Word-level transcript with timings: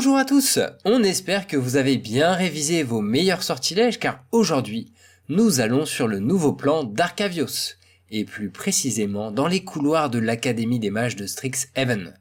Bonjour 0.00 0.16
à 0.16 0.24
tous, 0.24 0.58
on 0.86 1.02
espère 1.02 1.46
que 1.46 1.58
vous 1.58 1.76
avez 1.76 1.98
bien 1.98 2.32
révisé 2.32 2.82
vos 2.82 3.02
meilleurs 3.02 3.42
sortilèges 3.42 3.98
car 3.98 4.24
aujourd'hui, 4.32 4.94
nous 5.28 5.60
allons 5.60 5.84
sur 5.84 6.08
le 6.08 6.20
nouveau 6.20 6.54
plan 6.54 6.84
d'Arcavios, 6.84 7.76
et 8.08 8.24
plus 8.24 8.48
précisément 8.48 9.30
dans 9.30 9.46
les 9.46 9.62
couloirs 9.62 10.08
de 10.08 10.18
l'Académie 10.18 10.78
des 10.78 10.88
Mages 10.88 11.16
de 11.16 11.26
Strixhaven, 11.26 12.14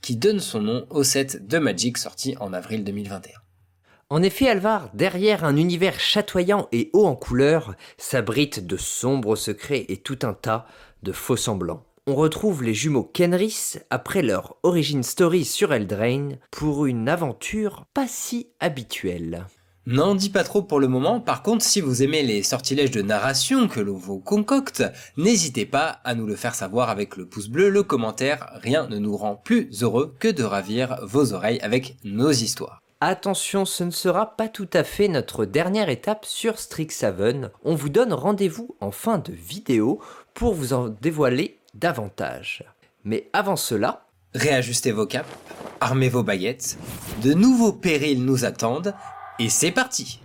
qui 0.00 0.16
donne 0.16 0.40
son 0.40 0.60
nom 0.60 0.86
au 0.90 1.04
set 1.04 1.46
de 1.46 1.58
Magic 1.58 1.98
sorti 1.98 2.34
en 2.40 2.52
avril 2.52 2.82
2021. 2.82 3.30
En 4.08 4.24
effet, 4.24 4.48
Alvar, 4.48 4.90
derrière 4.92 5.44
un 5.44 5.56
univers 5.56 6.00
chatoyant 6.00 6.66
et 6.72 6.90
haut 6.94 7.06
en 7.06 7.14
couleurs, 7.14 7.76
s'abritent 7.96 8.66
de 8.66 8.76
sombres 8.76 9.36
secrets 9.36 9.86
et 9.88 9.98
tout 9.98 10.18
un 10.22 10.34
tas 10.34 10.66
de 11.04 11.12
faux 11.12 11.36
semblants 11.36 11.86
on 12.06 12.14
retrouve 12.14 12.62
les 12.62 12.74
jumeaux 12.74 13.04
Kenris 13.04 13.76
après 13.90 14.22
leur 14.22 14.56
origin 14.62 15.02
story 15.02 15.44
sur 15.44 15.72
Eldraine 15.72 16.38
pour 16.50 16.86
une 16.86 17.08
aventure 17.08 17.84
pas 17.94 18.08
si 18.08 18.48
habituelle. 18.58 19.46
N'en 19.86 20.14
dis 20.14 20.30
pas 20.30 20.44
trop 20.44 20.62
pour 20.62 20.78
le 20.78 20.88
moment, 20.88 21.20
par 21.20 21.42
contre 21.42 21.64
si 21.64 21.80
vous 21.80 22.02
aimez 22.02 22.22
les 22.22 22.42
sortilèges 22.42 22.90
de 22.90 23.02
narration 23.02 23.66
que 23.66 23.80
l'on 23.80 23.96
vous 23.96 24.20
concocte, 24.20 24.84
n'hésitez 25.16 25.66
pas 25.66 26.00
à 26.04 26.14
nous 26.14 26.26
le 26.26 26.36
faire 26.36 26.54
savoir 26.54 26.90
avec 26.90 27.16
le 27.16 27.26
pouce 27.26 27.48
bleu, 27.48 27.70
le 27.70 27.82
commentaire, 27.82 28.50
rien 28.62 28.86
ne 28.88 28.98
nous 28.98 29.16
rend 29.16 29.36
plus 29.36 29.82
heureux 29.82 30.14
que 30.18 30.28
de 30.28 30.44
ravir 30.44 30.98
vos 31.02 31.32
oreilles 31.32 31.60
avec 31.60 31.96
nos 32.04 32.30
histoires. 32.30 32.80
Attention, 33.02 33.64
ce 33.64 33.82
ne 33.82 33.90
sera 33.90 34.36
pas 34.36 34.48
tout 34.48 34.68
à 34.74 34.84
fait 34.84 35.08
notre 35.08 35.46
dernière 35.46 35.88
étape 35.88 36.26
sur 36.26 36.58
Strixhaven. 36.58 37.50
On 37.64 37.74
vous 37.74 37.88
donne 37.88 38.12
rendez-vous 38.12 38.76
en 38.80 38.90
fin 38.90 39.16
de 39.16 39.32
vidéo 39.32 40.00
pour 40.34 40.52
vous 40.52 40.74
en 40.74 40.88
dévoiler 40.88 41.59
davantage. 41.74 42.64
Mais 43.04 43.28
avant 43.32 43.56
cela, 43.56 44.06
réajustez 44.34 44.92
vos 44.92 45.06
capes, 45.06 45.26
armez 45.80 46.08
vos 46.08 46.22
baguettes, 46.22 46.78
de 47.22 47.32
nouveaux 47.32 47.72
périls 47.72 48.24
nous 48.24 48.44
attendent, 48.44 48.94
et 49.38 49.48
c'est 49.48 49.70
parti 49.70 50.20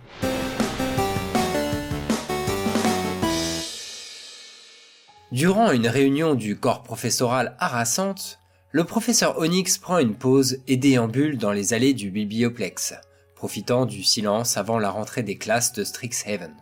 Durant 5.32 5.72
une 5.72 5.88
réunion 5.88 6.34
du 6.34 6.56
corps 6.56 6.82
professoral 6.82 7.56
harassante, 7.58 8.38
le 8.70 8.84
professeur 8.84 9.38
Onyx 9.38 9.78
prend 9.78 9.98
une 9.98 10.14
pause 10.14 10.58
et 10.68 10.76
déambule 10.76 11.36
dans 11.36 11.52
les 11.52 11.74
allées 11.74 11.94
du 11.94 12.10
biblioplex, 12.10 12.94
profitant 13.34 13.86
du 13.86 14.04
silence 14.04 14.56
avant 14.56 14.78
la 14.78 14.90
rentrée 14.90 15.22
des 15.22 15.36
classes 15.36 15.72
de 15.72 15.82
Strixhaven. 15.82 16.54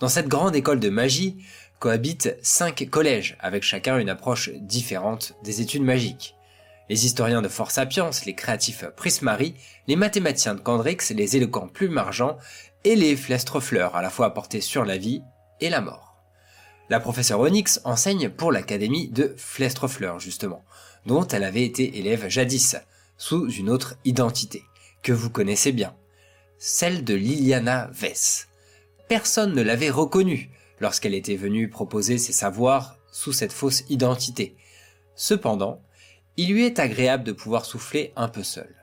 Dans 0.00 0.08
cette 0.08 0.28
grande 0.28 0.56
école 0.56 0.80
de 0.80 0.90
magie, 0.90 1.36
cohabitent 1.78 2.36
cinq 2.42 2.88
collèges, 2.90 3.36
avec 3.40 3.62
chacun 3.62 3.98
une 3.98 4.08
approche 4.08 4.50
différente 4.50 5.34
des 5.42 5.60
études 5.60 5.82
magiques. 5.82 6.34
Les 6.88 7.04
historiens 7.04 7.42
de 7.42 7.48
Fort 7.48 7.70
Sapiens, 7.70 8.10
les 8.26 8.34
créatifs 8.34 8.84
Prismari, 8.96 9.54
les 9.88 9.96
mathématiciens 9.96 10.54
de 10.54 10.60
Candrix, 10.60 10.98
les 11.10 11.36
éloquents 11.36 11.68
Plume 11.68 11.98
Argent 11.98 12.38
et 12.84 12.94
les 12.94 13.16
Flestrefleurs 13.16 13.96
à 13.96 14.02
la 14.02 14.10
fois 14.10 14.32
portés 14.32 14.60
sur 14.60 14.84
la 14.84 14.96
vie 14.96 15.22
et 15.60 15.68
la 15.68 15.80
mort. 15.80 16.16
La 16.88 17.00
professeure 17.00 17.40
Onyx 17.40 17.80
enseigne 17.84 18.28
pour 18.28 18.52
l'académie 18.52 19.08
de 19.08 19.34
Flestrefleur 19.36 20.20
justement, 20.20 20.64
dont 21.04 21.26
elle 21.26 21.42
avait 21.42 21.64
été 21.64 21.98
élève 21.98 22.28
jadis, 22.28 22.76
sous 23.18 23.50
une 23.50 23.70
autre 23.70 23.96
identité, 24.04 24.62
que 25.02 25.12
vous 25.12 25.30
connaissez 25.30 25.72
bien, 25.72 25.96
celle 26.58 27.02
de 27.02 27.14
Liliana 27.14 27.90
Vess. 27.92 28.48
Personne 29.08 29.54
ne 29.54 29.62
l'avait 29.62 29.90
reconnue, 29.90 30.50
lorsqu'elle 30.80 31.14
était 31.14 31.36
venue 31.36 31.68
proposer 31.68 32.18
ses 32.18 32.32
savoirs 32.32 32.98
sous 33.10 33.32
cette 33.32 33.52
fausse 33.52 33.84
identité. 33.88 34.56
Cependant, 35.14 35.82
il 36.36 36.52
lui 36.52 36.64
est 36.64 36.78
agréable 36.78 37.24
de 37.24 37.32
pouvoir 37.32 37.64
souffler 37.64 38.12
un 38.16 38.28
peu 38.28 38.42
seul. 38.42 38.74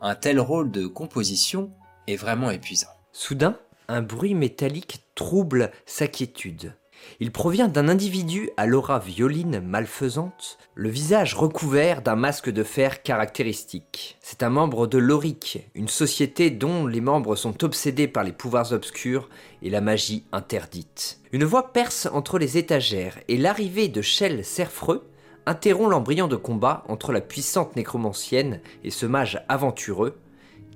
Un 0.00 0.14
tel 0.14 0.38
rôle 0.40 0.70
de 0.70 0.86
composition 0.86 1.72
est 2.06 2.16
vraiment 2.16 2.50
épuisant. 2.50 2.88
Soudain, 3.12 3.58
un 3.88 4.02
bruit 4.02 4.34
métallique 4.34 5.04
trouble 5.14 5.72
sa 5.86 6.06
quiétude. 6.06 6.74
Il 7.18 7.32
provient 7.32 7.68
d'un 7.68 7.88
individu 7.88 8.50
à 8.56 8.66
l'aura 8.66 8.98
violine 8.98 9.60
malfaisante, 9.60 10.58
le 10.74 10.88
visage 10.88 11.34
recouvert 11.34 12.02
d'un 12.02 12.16
masque 12.16 12.50
de 12.50 12.62
fer 12.62 13.02
caractéristique. 13.02 14.16
C'est 14.20 14.42
un 14.42 14.50
membre 14.50 14.86
de 14.86 14.98
l'Oric, 14.98 15.68
une 15.74 15.88
société 15.88 16.50
dont 16.50 16.86
les 16.86 17.00
membres 17.00 17.36
sont 17.36 17.62
obsédés 17.64 18.08
par 18.08 18.24
les 18.24 18.32
pouvoirs 18.32 18.72
obscurs 18.72 19.28
et 19.62 19.70
la 19.70 19.80
magie 19.80 20.24
interdite. 20.32 21.20
Une 21.32 21.44
voix 21.44 21.72
perce 21.72 22.08
entre 22.12 22.38
les 22.38 22.58
étagères 22.58 23.18
et 23.28 23.36
l'arrivée 23.36 23.88
de 23.88 24.02
Shell 24.02 24.44
Serfreux 24.44 25.10
interrompt 25.46 25.90
l'embryon 25.90 26.28
de 26.28 26.36
combat 26.36 26.84
entre 26.88 27.12
la 27.12 27.20
puissante 27.20 27.76
nécromancienne 27.76 28.60
et 28.84 28.90
ce 28.90 29.06
mage 29.06 29.42
aventureux 29.48 30.18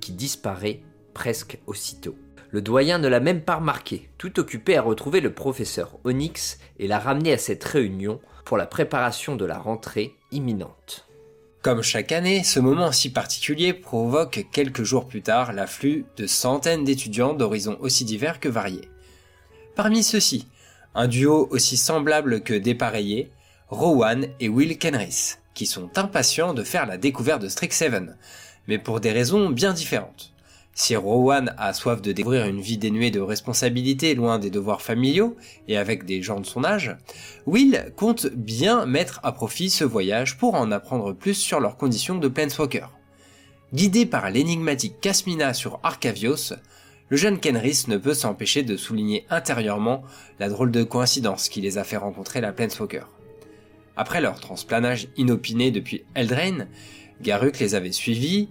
qui 0.01 0.11
disparaît 0.11 0.81
presque 1.13 1.59
aussitôt. 1.65 2.15
Le 2.51 2.61
doyen 2.61 2.99
ne 2.99 3.07
l'a 3.07 3.19
même 3.19 3.41
pas 3.41 3.55
remarqué, 3.55 4.09
tout 4.17 4.39
occupé 4.39 4.77
à 4.77 4.81
retrouver 4.81 5.21
le 5.21 5.33
professeur 5.33 5.97
Onyx 6.03 6.59
et 6.79 6.87
l'a 6.87 6.99
ramener 6.99 7.33
à 7.33 7.37
cette 7.37 7.63
réunion 7.63 8.19
pour 8.45 8.57
la 8.57 8.65
préparation 8.65 9.35
de 9.35 9.45
la 9.45 9.57
rentrée 9.57 10.15
imminente. 10.31 11.05
Comme 11.61 11.81
chaque 11.81 12.11
année, 12.11 12.43
ce 12.43 12.59
moment 12.59 12.91
si 12.91 13.11
particulier 13.11 13.73
provoque 13.73 14.45
quelques 14.51 14.83
jours 14.83 15.07
plus 15.07 15.23
tard 15.23 15.51
l'afflux 15.51 16.05
de 16.15 16.27
centaines 16.27 16.83
d'étudiants 16.83 17.33
d'horizons 17.33 17.77
aussi 17.79 18.05
divers 18.05 18.39
que 18.39 18.47
variés. 18.47 18.87
Parmi 19.75 20.03
ceux-ci, 20.03 20.47
un 20.93 21.07
duo 21.07 21.47
aussi 21.49 21.75
semblable 21.75 22.41
que 22.41 22.53
dépareillé, 22.53 23.31
Rowan 23.69 24.27
et 24.39 24.47
Will 24.47 24.77
Kenris, 24.77 25.37
qui 25.55 25.65
sont 25.65 25.89
impatients 25.97 26.53
de 26.53 26.63
faire 26.63 26.85
la 26.85 26.99
découverte 26.99 27.41
de 27.41 27.49
Strixhaven, 27.49 28.15
mais 28.67 28.77
pour 28.77 28.99
des 28.99 29.11
raisons 29.11 29.49
bien 29.49 29.73
différentes. 29.73 30.34
Si 30.77 30.93
Rowan 30.97 31.55
a 31.57 31.71
soif 31.71 32.01
de 32.01 32.11
découvrir 32.11 32.47
une 32.47 32.59
vie 32.59 32.77
dénuée 32.77 33.09
de 33.09 33.21
responsabilités 33.21 34.13
loin 34.13 34.39
des 34.39 34.49
devoirs 34.49 34.81
familiaux 34.81 35.37
et 35.69 35.77
avec 35.77 36.03
des 36.03 36.21
gens 36.21 36.41
de 36.41 36.45
son 36.45 36.65
âge, 36.65 36.97
Will 37.45 37.93
compte 37.95 38.27
bien 38.27 38.85
mettre 38.85 39.21
à 39.23 39.31
profit 39.31 39.69
ce 39.69 39.85
voyage 39.85 40.37
pour 40.37 40.53
en 40.55 40.73
apprendre 40.73 41.13
plus 41.13 41.35
sur 41.35 41.61
leurs 41.61 41.77
conditions 41.77 42.17
de 42.17 42.27
Planeswalker. 42.27 42.87
Guidé 43.73 44.05
par 44.05 44.29
l'énigmatique 44.29 44.99
Casmina 44.99 45.53
sur 45.53 45.79
Arcavios, 45.81 46.53
le 47.07 47.15
jeune 47.15 47.39
Kenris 47.39 47.85
ne 47.87 47.95
peut 47.95 48.13
s'empêcher 48.13 48.61
de 48.61 48.75
souligner 48.75 49.25
intérieurement 49.29 50.03
la 50.39 50.49
drôle 50.49 50.71
de 50.71 50.83
coïncidence 50.83 51.47
qui 51.47 51.61
les 51.61 51.77
a 51.77 51.85
fait 51.85 51.95
rencontrer 51.95 52.41
la 52.41 52.51
Planeswalker. 52.51 53.05
Après 53.95 54.19
leur 54.19 54.41
transplanage 54.41 55.07
inopiné 55.15 55.71
depuis 55.71 56.03
Eldraine, 56.15 56.67
Garuk 57.21 57.59
les 57.59 57.75
avait 57.75 57.93
suivis, 57.93 58.49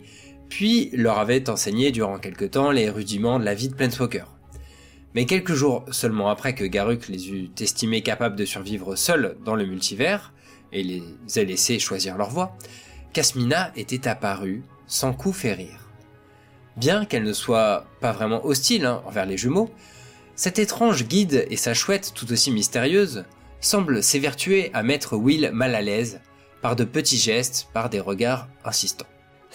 puis 0.54 0.88
leur 0.92 1.18
avait 1.18 1.50
enseigné 1.50 1.90
durant 1.90 2.20
quelque 2.20 2.44
temps 2.44 2.70
les 2.70 2.88
rudiments 2.88 3.40
de 3.40 3.44
la 3.44 3.54
vie 3.54 3.68
de 3.68 3.74
Planeswalker. 3.74 4.26
Mais 5.12 5.26
quelques 5.26 5.54
jours 5.54 5.84
seulement 5.90 6.28
après 6.28 6.54
que 6.54 6.62
Garuk 6.62 7.08
les 7.08 7.28
eut 7.28 7.50
estimés 7.58 8.02
capables 8.02 8.36
de 8.36 8.44
survivre 8.44 8.94
seuls 8.94 9.36
dans 9.44 9.56
le 9.56 9.66
multivers, 9.66 10.32
et 10.72 10.84
les 10.84 11.02
ait 11.34 11.44
laissés 11.44 11.80
choisir 11.80 12.16
leur 12.16 12.30
voie, 12.30 12.56
Casmina 13.12 13.72
était 13.74 14.06
apparue 14.06 14.62
sans 14.86 15.12
coup 15.12 15.32
férir. 15.32 15.90
Bien 16.76 17.04
qu'elle 17.04 17.24
ne 17.24 17.32
soit 17.32 17.86
pas 18.00 18.12
vraiment 18.12 18.46
hostile 18.46 18.86
hein, 18.86 19.02
envers 19.06 19.26
les 19.26 19.36
jumeaux, 19.36 19.72
cet 20.36 20.60
étrange 20.60 21.08
guide 21.08 21.48
et 21.50 21.56
sa 21.56 21.74
chouette 21.74 22.12
tout 22.14 22.30
aussi 22.30 22.52
mystérieuse 22.52 23.24
semblent 23.60 24.04
s'évertuer 24.04 24.70
à 24.72 24.84
mettre 24.84 25.16
Will 25.16 25.50
mal 25.52 25.74
à 25.74 25.82
l'aise 25.82 26.20
par 26.62 26.76
de 26.76 26.84
petits 26.84 27.18
gestes, 27.18 27.66
par 27.72 27.90
des 27.90 27.98
regards 27.98 28.46
insistants. 28.64 29.06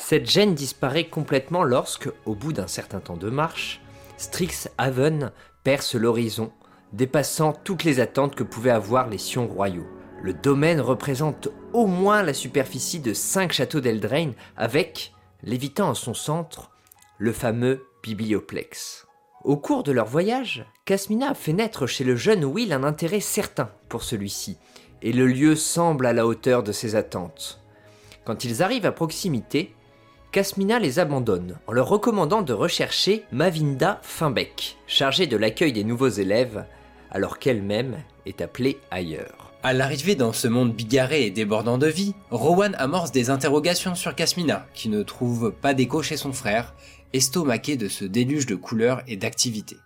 Cette 0.01 0.29
gêne 0.29 0.55
disparaît 0.55 1.07
complètement 1.07 1.61
lorsque, 1.61 2.09
au 2.25 2.33
bout 2.33 2.53
d'un 2.53 2.67
certain 2.67 2.99
temps 2.99 3.17
de 3.17 3.29
marche, 3.29 3.81
Strixhaven 4.17 5.31
perce 5.63 5.93
l'horizon, 5.93 6.51
dépassant 6.93 7.53
toutes 7.53 7.83
les 7.83 7.99
attentes 7.99 8.33
que 8.33 8.43
pouvaient 8.43 8.71
avoir 8.71 9.07
les 9.07 9.19
Sions 9.19 9.47
royaux. 9.47 9.85
Le 10.23 10.33
domaine 10.33 10.81
représente 10.81 11.49
au 11.73 11.85
moins 11.85 12.23
la 12.23 12.33
superficie 12.33 13.01
de 13.01 13.13
5 13.13 13.51
châteaux 13.51 13.81
d'Eldraine 13.81 14.33
avec, 14.57 15.13
lévitant 15.43 15.89
en 15.89 15.93
son 15.93 16.15
centre, 16.15 16.71
le 17.19 17.33
fameux 17.33 17.85
biblioplex. 18.01 19.05
Au 19.43 19.57
cours 19.57 19.83
de 19.83 19.91
leur 19.91 20.07
voyage, 20.07 20.65
Casmina 20.85 21.35
fait 21.35 21.53
naître 21.53 21.87
chez 21.87 22.05
le 22.05 22.15
jeune 22.15 22.45
Will 22.45 22.73
un 22.73 22.83
intérêt 22.83 23.19
certain 23.19 23.69
pour 23.89 24.03
celui-ci, 24.03 24.57
et 25.01 25.11
le 25.11 25.27
lieu 25.27 25.55
semble 25.55 26.05
à 26.05 26.13
la 26.13 26.25
hauteur 26.25 26.63
de 26.63 26.71
ses 26.71 26.95
attentes. 26.95 27.61
Quand 28.25 28.43
ils 28.43 28.63
arrivent 28.63 28.85
à 28.85 28.91
proximité, 28.91 29.75
Casmina 30.31 30.77
les 30.77 30.99
abandonne 30.99 31.57
en 31.65 31.71
leur 31.71 31.89
recommandant 31.89 32.43
de 32.43 32.53
rechercher 32.53 33.25
Mavinda 33.31 33.99
Finbeck, 34.03 34.77
chargée 34.85 35.25
de 35.25 35.35
l'accueil 35.35 35.73
des 35.73 35.83
nouveaux 35.83 36.09
élèves, 36.09 36.65
alors 37.09 37.39
qu'elle-même 37.39 37.97
est 38.27 38.39
appelée 38.41 38.77
ailleurs. 38.91 39.51
À 39.63 39.73
l'arrivée 39.73 40.13
dans 40.13 40.31
ce 40.31 40.47
monde 40.47 40.71
bigarré 40.71 41.25
et 41.25 41.31
débordant 41.31 41.79
de 41.79 41.87
vie, 41.87 42.13
Rowan 42.29 42.75
amorce 42.77 43.11
des 43.11 43.31
interrogations 43.31 43.95
sur 43.95 44.13
Casmina, 44.13 44.67
qui 44.75 44.87
ne 44.87 45.01
trouve 45.01 45.51
pas 45.51 45.73
d'écho 45.73 46.03
chez 46.03 46.15
son 46.15 46.31
frère, 46.31 46.75
estomaqué 47.11 47.75
de 47.75 47.87
ce 47.87 48.05
déluge 48.05 48.45
de 48.45 48.55
couleurs 48.55 49.01
et 49.07 49.17
d'activités. 49.17 49.79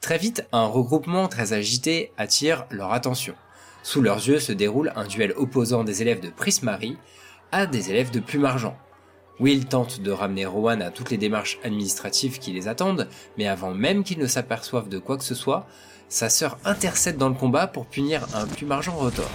Très 0.00 0.18
vite, 0.18 0.48
un 0.50 0.66
regroupement 0.66 1.28
très 1.28 1.52
agité 1.52 2.10
attire 2.18 2.66
leur 2.70 2.92
attention. 2.92 3.34
Sous 3.84 4.02
leurs 4.02 4.26
yeux 4.26 4.40
se 4.40 4.52
déroule 4.52 4.92
un 4.96 5.06
duel 5.06 5.32
opposant 5.36 5.84
des 5.84 6.02
élèves 6.02 6.20
de 6.20 6.28
Prismari 6.28 6.96
à 7.52 7.66
des 7.66 7.90
élèves 7.90 8.10
de 8.10 8.20
Plume 8.20 8.44
Argent, 8.44 8.76
Will 9.40 9.64
tente 9.64 10.02
de 10.02 10.10
ramener 10.10 10.44
Rowan 10.44 10.82
à 10.82 10.90
toutes 10.90 11.10
les 11.10 11.16
démarches 11.16 11.58
administratives 11.64 12.38
qui 12.38 12.52
les 12.52 12.68
attendent, 12.68 13.08
mais 13.38 13.48
avant 13.48 13.72
même 13.72 14.04
qu'il 14.04 14.18
ne 14.18 14.26
s'aperçoive 14.26 14.90
de 14.90 14.98
quoi 14.98 15.16
que 15.16 15.24
ce 15.24 15.34
soit, 15.34 15.66
sa 16.10 16.28
sœur 16.28 16.58
intercède 16.64 17.16
dans 17.16 17.30
le 17.30 17.34
combat 17.34 17.66
pour 17.66 17.86
punir 17.86 18.26
un 18.34 18.46
plumargent 18.46 18.94
Rotor. 18.94 19.30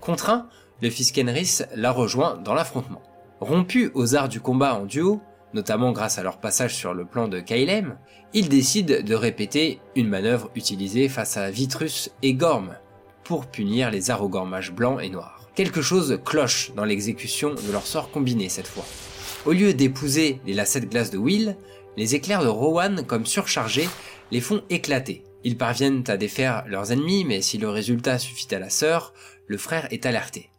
Contraint, 0.00 0.48
le 0.82 0.90
fils 0.90 1.10
Kenris 1.10 1.62
la 1.74 1.90
rejoint 1.90 2.36
dans 2.36 2.52
l'affrontement. 2.52 3.02
Rompu 3.40 3.90
aux 3.94 4.14
arts 4.14 4.28
du 4.28 4.40
combat 4.40 4.74
en 4.74 4.84
duo, 4.84 5.22
notamment 5.54 5.92
grâce 5.92 6.18
à 6.18 6.22
leur 6.22 6.38
passage 6.38 6.74
sur 6.74 6.92
le 6.92 7.06
plan 7.06 7.26
de 7.26 7.40
Kailem, 7.40 7.96
ils 8.34 8.50
décident 8.50 9.02
de 9.02 9.14
répéter 9.14 9.80
une 9.94 10.08
manœuvre 10.08 10.50
utilisée 10.54 11.08
face 11.08 11.38
à 11.38 11.50
Vitrus 11.50 12.10
et 12.22 12.34
Gorm 12.34 12.74
pour 13.24 13.46
punir 13.46 13.90
les 13.90 14.10
arrogants 14.10 14.48
blancs 14.74 15.00
et 15.02 15.08
noirs. 15.08 15.48
Quelque 15.54 15.80
chose 15.80 16.20
cloche 16.24 16.72
dans 16.76 16.84
l'exécution 16.84 17.54
de 17.54 17.72
leur 17.72 17.86
sort 17.86 18.10
combiné 18.10 18.50
cette 18.50 18.68
fois. 18.68 18.84
Au 19.46 19.52
lieu 19.52 19.74
d'épouser 19.74 20.40
les 20.44 20.54
lacets 20.54 20.80
de 20.80 20.86
glace 20.86 21.12
de 21.12 21.18
Will, 21.18 21.56
les 21.96 22.16
éclairs 22.16 22.42
de 22.42 22.48
Rowan, 22.48 23.04
comme 23.06 23.24
surchargés, 23.24 23.88
les 24.32 24.40
font 24.40 24.64
éclater. 24.70 25.22
Ils 25.44 25.56
parviennent 25.56 26.02
à 26.08 26.16
défaire 26.16 26.64
leurs 26.66 26.90
ennemis, 26.90 27.24
mais 27.24 27.42
si 27.42 27.56
le 27.56 27.68
résultat 27.68 28.18
suffit 28.18 28.52
à 28.52 28.58
la 28.58 28.70
sœur, 28.70 29.14
le 29.46 29.56
frère 29.56 29.86
est 29.92 30.04
alerté. 30.04 30.50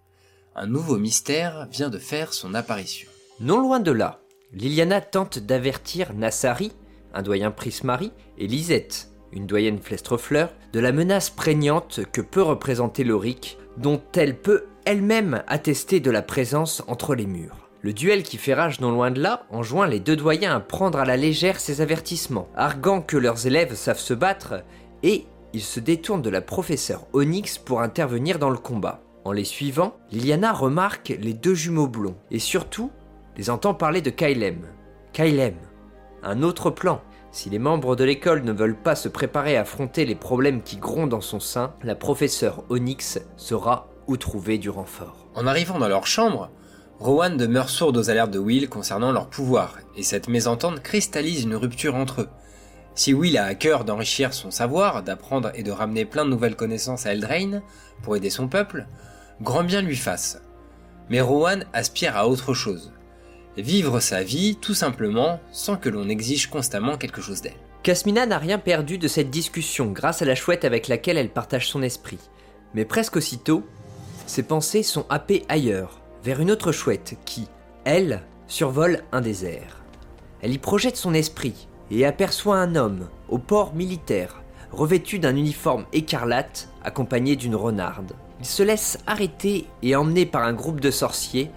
Un 0.56 0.68
nouveau 0.68 0.98
mystère 0.98 1.68
vient 1.70 1.90
de 1.90 1.98
faire 1.98 2.32
son 2.32 2.54
apparition. 2.54 3.10
Non 3.42 3.60
loin 3.60 3.82
de 3.82 3.92
là, 3.92 4.22
Liliana 4.54 5.02
tente 5.02 5.40
d'avertir 5.40 6.14
Nassari, 6.14 6.72
un 7.14 7.24
doyen 7.24 7.52
Prismari, 7.52 8.14
et 8.38 8.48
Lisette, 8.48 9.10
une 9.34 9.48
doyenne 9.48 9.80
Flestrefleur, 9.80 10.54
de 10.72 10.80
la 10.80 10.94
menace 10.94 11.30
prégnante 11.30 12.00
que 12.14 12.22
peut 12.22 12.42
représenter 12.42 13.04
l'Auric, 13.04 13.58
dont 13.76 14.02
elle 14.16 14.38
peut 14.40 14.64
elle-même 14.86 15.44
attester 15.48 16.00
de 16.00 16.10
la 16.10 16.22
présence 16.22 16.84
entre 16.88 17.16
les 17.16 17.26
murs. 17.26 17.67
Le 17.88 17.94
duel 17.94 18.24
qui 18.24 18.36
fait 18.36 18.54
rage 18.54 18.82
non 18.82 18.92
loin 18.92 19.12
de 19.12 19.22
là 19.22 19.46
enjoint 19.50 19.88
les 19.88 20.02
deux 20.02 20.18
doyens 20.18 20.54
à 20.54 20.60
prendre 20.60 21.00
à 21.00 21.06
la 21.06 21.16
légère 21.16 21.58
ces 21.58 21.80
avertissements, 21.80 22.50
arguant 22.54 23.00
que 23.02 23.16
leurs 23.16 23.48
élèves 23.48 23.76
savent 23.76 23.98
se 23.98 24.14
battre, 24.14 24.56
et 25.04 25.26
ils 25.54 25.62
se 25.62 25.80
détournent 25.80 26.22
de 26.22 26.30
la 26.30 26.42
professeure 26.42 27.08
Onyx 27.14 27.58
pour 27.58 27.82
intervenir 27.82 28.40
dans 28.40 28.50
le 28.50 28.58
combat. 28.58 29.00
En 29.24 29.32
les 29.32 29.46
suivant, 29.46 29.96
Liliana 30.12 30.52
remarque 30.52 31.16
les 31.18 31.34
deux 31.34 31.54
jumeaux 31.54 31.88
blonds, 31.88 32.18
et 32.30 32.40
surtout 32.40 32.92
les 33.38 33.50
entend 33.50 33.74
parler 33.74 34.02
de 34.02 34.10
Kylem. 34.10 34.68
Kylem, 35.14 35.56
un 36.24 36.44
autre 36.44 36.70
plan. 36.70 37.00
Si 37.32 37.50
les 37.50 37.58
membres 37.58 37.96
de 37.96 38.04
l'école 38.04 38.44
ne 38.44 38.52
veulent 38.52 38.76
pas 38.76 38.96
se 38.96 39.08
préparer 39.08 39.56
à 39.56 39.62
affronter 39.62 40.04
les 40.04 40.16
problèmes 40.16 40.62
qui 40.62 40.76
grondent 40.76 41.12
dans 41.12 41.22
son 41.22 41.40
sein, 41.40 41.74
la 41.84 41.96
professeure 41.96 42.66
Onyx 42.68 43.22
saura 43.38 43.88
où 44.08 44.18
trouver 44.18 44.58
du 44.58 44.70
renfort. 44.70 45.30
En 45.36 45.48
arrivant 45.48 45.80
dans 45.80 45.88
leur 45.88 46.06
chambre, 46.06 46.52
Rowan 47.00 47.38
demeure 47.38 47.70
sourde 47.70 47.98
aux 47.98 48.10
alertes 48.10 48.32
de 48.32 48.40
Will 48.40 48.70
concernant 48.70 49.12
leur 49.12 49.30
pouvoir, 49.30 49.78
et 49.96 50.04
cette 50.04 50.28
mésentente 50.28 50.82
cristallise 50.82 51.44
une 51.44 51.56
rupture 51.56 51.96
entre 51.96 52.22
eux. 52.22 52.30
Si 52.96 53.14
Will 53.14 53.38
a 53.38 53.46
à 53.46 53.54
cœur 53.54 53.86
d'enrichir 53.86 54.34
son 54.34 54.50
savoir, 54.50 55.04
d'apprendre 55.04 55.52
et 55.54 55.62
de 55.62 55.72
ramener 55.72 56.06
plein 56.06 56.26
de 56.26 56.32
nouvelles 56.32 56.56
connaissances 56.56 57.06
à 57.06 57.14
Eldraine 57.14 57.62
pour 58.02 58.16
aider 58.16 58.32
son 58.32 58.48
peuple, 58.48 58.88
grand 59.42 59.64
bien 59.64 59.84
lui 59.84 59.96
fasse. 59.96 60.42
Mais 61.10 61.22
Rowan 61.22 61.66
aspire 61.74 62.18
à 62.18 62.28
autre 62.28 62.54
chose 62.54 62.92
vivre 63.62 64.00
sa 64.00 64.24
vie 64.24 64.56
tout 64.56 64.74
simplement 64.74 65.40
sans 65.52 65.78
que 65.78 65.90
l'on 65.90 66.10
exige 66.10 66.48
constamment 66.48 66.98
quelque 66.98 67.22
chose 67.22 67.42
d'elle. 67.42 67.54
Casmina 67.84 68.26
n'a 68.26 68.38
rien 68.38 68.60
perdu 68.60 68.98
de 68.98 69.08
cette 69.08 69.30
discussion 69.30 69.92
grâce 69.92 70.22
à 70.22 70.26
la 70.26 70.36
chouette 70.36 70.66
avec 70.66 70.88
laquelle 70.88 71.18
elle 71.18 71.30
partage 71.30 71.70
son 71.70 71.82
esprit. 71.82 72.20
Mais 72.74 72.86
presque 72.86 73.16
aussitôt, 73.16 73.64
ses 74.26 74.44
pensées 74.44 74.84
sont 74.84 75.06
happées 75.10 75.46
ailleurs, 75.48 76.02
vers 76.28 76.42
une 76.42 76.52
autre 76.52 76.74
chouette 76.74 77.16
qui, 77.24 77.48
elle, 77.86 78.22
survole 78.48 79.04
un 79.14 79.22
désert. 79.22 79.82
Elle 80.42 80.52
y 80.52 80.58
projette 80.58 80.98
son 80.98 81.14
esprit 81.14 81.70
et 81.90 82.06
aperçoit 82.06 82.58
un 82.58 82.76
homme, 82.76 83.08
au 83.30 83.38
port 83.38 83.74
militaire, 83.74 84.44
revêtu 84.70 85.20
d'un 85.20 85.38
uniforme 85.38 85.86
écarlate, 85.94 86.68
accompagné 86.84 87.38
d'une 87.38 87.56
renarde. 87.56 88.12
Il 88.42 88.46
se 88.46 88.62
laisse 88.62 88.98
arrêter 89.08 89.68
et 89.82 89.96
emmener 89.96 90.26
par 90.26 90.44
un 90.44 90.52
groupe 90.52 90.82
de 90.82 90.92
sorciers 90.92 91.50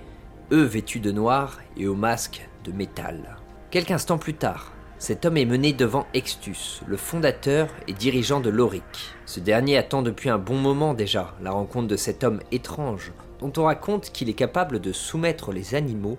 eux 0.53 0.63
vêtus 0.63 1.01
de 1.01 1.11
noir 1.11 1.59
et 1.77 1.89
au 1.89 1.97
masque 1.97 2.49
de 2.63 2.71
métal. 2.71 3.39
Quelques 3.73 3.91
instants 3.91 4.19
plus 4.19 4.35
tard, 4.35 4.73
cet 4.99 5.25
homme 5.25 5.39
est 5.39 5.47
mené 5.47 5.73
devant 5.73 6.07
Extus, 6.15 6.83
le 6.87 6.97
fondateur 6.97 7.67
et 7.89 7.93
dirigeant 7.93 8.39
de 8.39 8.51
l'Auric. 8.51 9.17
Ce 9.27 9.41
dernier 9.41 9.79
attend 9.79 10.03
depuis 10.03 10.31
un 10.31 10.39
bon 10.39 10.59
moment 10.59 10.95
déjà 10.95 11.35
la 11.43 11.51
rencontre 11.51 11.89
de 11.89 11.97
cet 11.97 12.23
homme 12.23 12.39
étrange, 12.53 13.11
dont 13.41 13.53
on 13.57 13.65
raconte 13.65 14.11
qu'il 14.13 14.29
est 14.29 14.35
capable 14.35 14.81
de 14.81 14.93
soumettre 14.93 15.53
les 15.53 15.75
animaux 15.75 16.19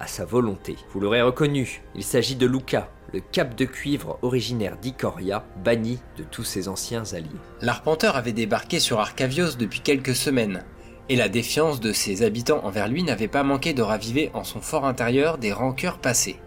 à 0.00 0.06
sa 0.06 0.24
volonté. 0.24 0.76
Vous 0.92 1.00
l'aurez 1.00 1.22
reconnu, 1.22 1.82
il 1.94 2.02
s'agit 2.02 2.34
de 2.34 2.46
Luca, 2.46 2.88
le 3.12 3.20
cap 3.20 3.54
de 3.54 3.64
cuivre 3.64 4.18
originaire 4.22 4.76
d'Icoria, 4.76 5.44
banni 5.62 6.00
de 6.16 6.24
tous 6.24 6.44
ses 6.44 6.68
anciens 6.68 7.04
alliés. 7.12 7.28
L'arpenteur 7.60 8.16
avait 8.16 8.32
débarqué 8.32 8.80
sur 8.80 8.98
Arcavios 8.98 9.54
depuis 9.56 9.80
quelques 9.80 10.16
semaines, 10.16 10.64
et 11.08 11.16
la 11.16 11.28
défiance 11.28 11.78
de 11.78 11.92
ses 11.92 12.22
habitants 12.22 12.64
envers 12.64 12.88
lui 12.88 13.02
n'avait 13.02 13.28
pas 13.28 13.42
manqué 13.42 13.74
de 13.74 13.82
raviver 13.82 14.30
en 14.34 14.44
son 14.44 14.60
fort 14.60 14.86
intérieur 14.86 15.38
des 15.38 15.52
rancœurs 15.52 15.98
passées. 15.98 16.40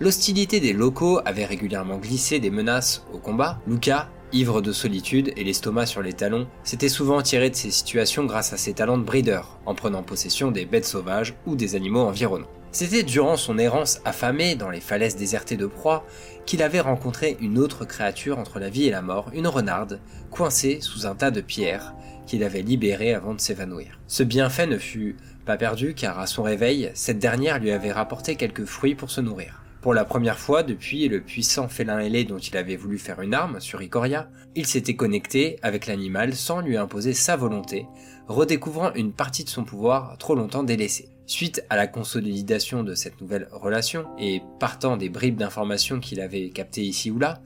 L'hostilité 0.00 0.58
des 0.58 0.72
locaux 0.72 1.20
avait 1.24 1.44
régulièrement 1.44 1.98
glissé 1.98 2.40
des 2.40 2.50
menaces 2.50 3.06
au 3.12 3.18
combat. 3.18 3.60
Luca, 3.66 4.10
ivre 4.34 4.60
de 4.60 4.72
solitude 4.72 5.32
et 5.36 5.44
l'estomac 5.44 5.86
sur 5.86 6.02
les 6.02 6.12
talons, 6.12 6.48
s'était 6.64 6.88
souvent 6.88 7.22
tiré 7.22 7.48
de 7.48 7.54
ces 7.54 7.70
situations 7.70 8.24
grâce 8.24 8.52
à 8.52 8.56
ses 8.56 8.74
talents 8.74 8.98
de 8.98 9.04
breeder, 9.04 9.40
en 9.64 9.74
prenant 9.74 10.02
possession 10.02 10.50
des 10.50 10.66
bêtes 10.66 10.84
sauvages 10.84 11.34
ou 11.46 11.54
des 11.56 11.76
animaux 11.76 12.02
environnants. 12.02 12.50
C'était 12.72 13.04
durant 13.04 13.36
son 13.36 13.56
errance 13.56 14.00
affamée 14.04 14.56
dans 14.56 14.68
les 14.68 14.80
falaises 14.80 15.14
désertées 15.14 15.56
de 15.56 15.66
proie 15.66 16.04
qu'il 16.44 16.60
avait 16.60 16.80
rencontré 16.80 17.36
une 17.40 17.58
autre 17.58 17.84
créature 17.84 18.40
entre 18.40 18.58
la 18.58 18.68
vie 18.68 18.86
et 18.86 18.90
la 18.90 19.00
mort, 19.00 19.30
une 19.32 19.46
renarde, 19.46 20.00
coincée 20.32 20.80
sous 20.80 21.06
un 21.06 21.14
tas 21.14 21.30
de 21.30 21.40
pierres, 21.40 21.94
qu'il 22.26 22.42
avait 22.42 22.62
libérée 22.62 23.14
avant 23.14 23.34
de 23.34 23.40
s'évanouir. 23.40 24.00
Ce 24.08 24.24
bienfait 24.24 24.66
ne 24.66 24.78
fut 24.78 25.16
pas 25.46 25.56
perdu 25.56 25.94
car 25.94 26.18
à 26.18 26.26
son 26.26 26.42
réveil, 26.42 26.90
cette 26.94 27.20
dernière 27.20 27.60
lui 27.60 27.70
avait 27.70 27.92
rapporté 27.92 28.34
quelques 28.34 28.64
fruits 28.64 28.96
pour 28.96 29.10
se 29.10 29.20
nourrir. 29.20 29.63
Pour 29.84 29.92
la 29.92 30.06
première 30.06 30.38
fois 30.38 30.62
depuis 30.62 31.08
le 31.08 31.20
puissant 31.20 31.68
félin 31.68 31.98
ailé 31.98 32.24
dont 32.24 32.38
il 32.38 32.56
avait 32.56 32.74
voulu 32.74 32.96
faire 32.98 33.20
une 33.20 33.34
arme 33.34 33.60
sur 33.60 33.82
Ikoria, 33.82 34.30
il 34.54 34.64
s'était 34.64 34.96
connecté 34.96 35.58
avec 35.60 35.86
l'animal 35.86 36.34
sans 36.34 36.62
lui 36.62 36.78
imposer 36.78 37.12
sa 37.12 37.36
volonté, 37.36 37.84
redécouvrant 38.26 38.94
une 38.94 39.12
partie 39.12 39.44
de 39.44 39.50
son 39.50 39.62
pouvoir 39.62 40.16
trop 40.16 40.36
longtemps 40.36 40.62
délaissé. 40.62 41.10
Suite 41.26 41.66
à 41.68 41.76
la 41.76 41.86
consolidation 41.86 42.82
de 42.82 42.94
cette 42.94 43.20
nouvelle 43.20 43.46
relation, 43.52 44.06
et 44.18 44.40
partant 44.58 44.96
des 44.96 45.10
bribes 45.10 45.36
d'informations 45.36 46.00
qu'il 46.00 46.22
avait 46.22 46.48
captées 46.48 46.84
ici 46.84 47.10
ou 47.10 47.18
là, 47.18 47.42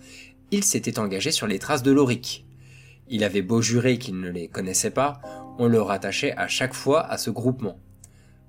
il 0.52 0.62
s'était 0.62 1.00
engagé 1.00 1.32
sur 1.32 1.48
les 1.48 1.58
traces 1.58 1.82
de 1.82 1.90
Loric. 1.90 2.46
Il 3.08 3.24
avait 3.24 3.42
beau 3.42 3.62
jurer 3.62 3.98
qu'il 3.98 4.20
ne 4.20 4.30
les 4.30 4.46
connaissait 4.46 4.92
pas, 4.92 5.20
on 5.58 5.66
le 5.66 5.82
rattachait 5.82 6.36
à 6.36 6.46
chaque 6.46 6.74
fois 6.74 7.04
à 7.04 7.18
ce 7.18 7.30
groupement. 7.30 7.80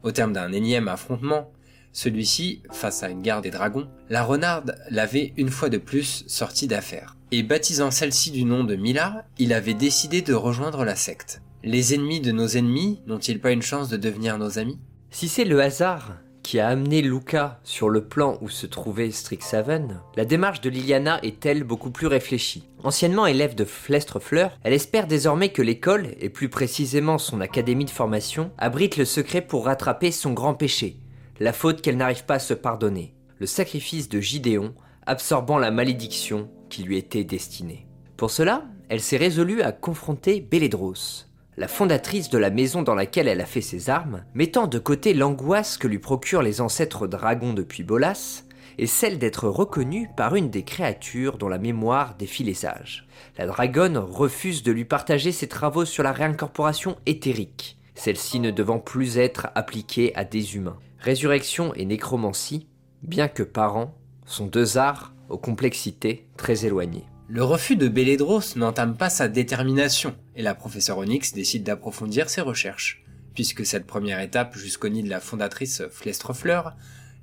Au 0.04 0.12
terme 0.12 0.34
d'un 0.34 0.52
énième 0.52 0.90
affrontement, 0.90 1.52
celui-ci, 1.92 2.62
face 2.72 3.04
à 3.04 3.10
une 3.10 3.22
garde 3.22 3.44
des 3.44 3.52
dragons, 3.52 3.88
la 4.10 4.24
renarde 4.24 4.76
l'avait 4.90 5.34
une 5.38 5.50
fois 5.50 5.70
de 5.70 5.78
plus 5.78 6.24
sorti 6.28 6.68
d'affaire. 6.68 7.16
Et 7.32 7.44
baptisant 7.44 7.92
celle-ci 7.92 8.32
du 8.32 8.44
nom 8.44 8.64
de 8.64 8.76
Mila, 8.76 9.26
il 9.38 9.54
avait 9.54 9.74
décidé 9.74 10.22
de 10.22 10.34
rejoindre 10.34 10.84
la 10.84 10.96
secte. 10.96 11.42
Les 11.64 11.94
ennemis 11.94 12.22
de 12.22 12.32
nos 12.32 12.48
ennemis 12.48 13.02
n'ont-ils 13.06 13.40
pas 13.40 13.52
une 13.52 13.62
chance 13.62 13.90
de 13.90 13.98
devenir 13.98 14.38
nos 14.38 14.60
amis? 14.60 14.80
Si 15.12 15.28
c'est 15.28 15.46
le 15.46 15.62
hasard 15.62 16.18
qui 16.42 16.60
a 16.60 16.70
amené 16.70 17.02
Luca 17.02 17.60
sur 17.64 17.90
le 17.90 18.06
plan 18.06 18.38
où 18.42 18.50
se 18.50 18.66
trouvait 18.66 19.12
Strixhaven, 19.12 20.00
la 20.16 20.26
démarche 20.26 20.62
de 20.62 20.70
Liliana 20.70 21.20
est-elle 21.22 21.64
beaucoup 21.64 21.92
plus 21.92 22.08
réfléchie? 22.08 22.64
Anciennement 22.84 23.28
élève 23.28 23.56
de 23.56 23.66
Flestre-Fleur, 23.66 24.58
elle 24.64 24.74
espère 24.74 25.06
désormais 25.06 25.50
que 25.50 25.62
l'école, 25.62 26.16
et 26.20 26.30
plus 26.30 26.50
précisément 26.50 27.18
son 27.18 27.42
académie 27.42 27.86
de 27.86 27.90
formation, 27.90 28.52
abrite 28.58 28.98
le 28.98 29.06
secret 29.06 29.42
pour 29.42 29.66
rattraper 29.66 30.12
son 30.12 30.32
grand 30.32 30.54
péché, 30.54 30.98
la 31.40 31.54
faute 31.54 31.82
qu'elle 31.82 31.98
n'arrive 31.98 32.26
pas 32.26 32.36
à 32.36 32.40
se 32.40 32.54
pardonner, 32.54 33.14
le 33.40 33.46
sacrifice 33.46 34.10
de 34.10 34.20
Gidéon, 34.20 34.74
absorbant 35.06 35.58
la 35.58 35.72
malédiction 35.72 36.50
qui 36.70 36.84
lui 36.84 36.98
était 36.98 37.24
destinée. 37.24 37.88
Pour 38.18 38.32
cela, 38.32 38.66
elle 38.90 39.02
s'est 39.02 39.18
résolue 39.18 39.62
à 39.62 39.72
confronter 39.72 40.42
Bélédros, 40.42 41.26
la 41.56 41.68
fondatrice 41.68 42.30
de 42.30 42.38
la 42.38 42.50
maison 42.50 42.82
dans 42.82 42.96
laquelle 42.96 43.28
elle 43.28 43.42
a 43.42 43.46
fait 43.46 43.62
ses 43.62 43.90
armes, 43.90 44.24
mettant 44.34 44.68
de 44.68 44.80
côté 44.80 45.14
l'angoisse 45.14 45.78
que 45.78 45.88
lui 45.88 46.00
procurent 46.00 46.42
les 46.42 46.62
ancêtres 46.62 47.08
dragons 47.08 47.54
depuis 47.54 47.84
Bolas, 47.84 48.44
et 48.78 48.88
celle 48.88 49.20
d'être 49.20 49.50
reconnue 49.50 50.10
par 50.16 50.36
une 50.36 50.50
des 50.50 50.64
créatures 50.64 51.38
dont 51.38 51.50
la 51.50 51.58
mémoire 51.58 52.16
défie 52.16 52.46
les 52.46 52.66
âges. 52.66 53.08
La 53.38 53.46
dragonne 53.46 53.98
refuse 53.98 54.64
de 54.64 54.72
lui 54.72 54.86
partager 54.86 55.34
ses 55.34 55.48
travaux 55.48 55.86
sur 55.86 56.04
la 56.04 56.14
réincorporation 56.14 56.98
éthérique, 57.06 57.78
celle-ci 57.96 58.40
ne 58.40 58.52
devant 58.52 58.80
plus 58.80 59.18
être 59.18 59.48
appliquée 59.56 60.16
à 60.16 60.24
des 60.24 60.56
humains. 60.56 60.80
Résurrection 61.02 61.74
et 61.76 61.86
nécromancie, 61.86 62.68
bien 63.04 63.30
que 63.30 63.44
parents, 63.44 63.96
sont 64.26 64.48
deux 64.48 64.78
arts 64.78 65.14
aux 65.30 65.38
complexités 65.38 66.28
très 66.36 66.66
éloignées. 66.66 67.06
Le 67.30 67.42
refus 67.42 67.78
de 67.78 67.88
Bélédros 67.88 68.58
n'entame 68.58 68.98
pas 68.98 69.10
sa 69.10 69.30
détermination, 69.30 70.14
et 70.36 70.42
la 70.42 70.56
professeure 70.56 70.98
Onyx 70.98 71.32
décide 71.32 71.64
d'approfondir 71.64 72.30
ses 72.30 72.42
recherches, 72.42 73.06
puisque 73.34 73.66
cette 73.66 73.88
première 73.88 74.20
étape 74.20 74.58
jusqu'au 74.58 74.90
nid 74.90 75.04
de 75.04 75.10
la 75.10 75.22
fondatrice 75.22 75.84
Flestrefleur 75.90 76.76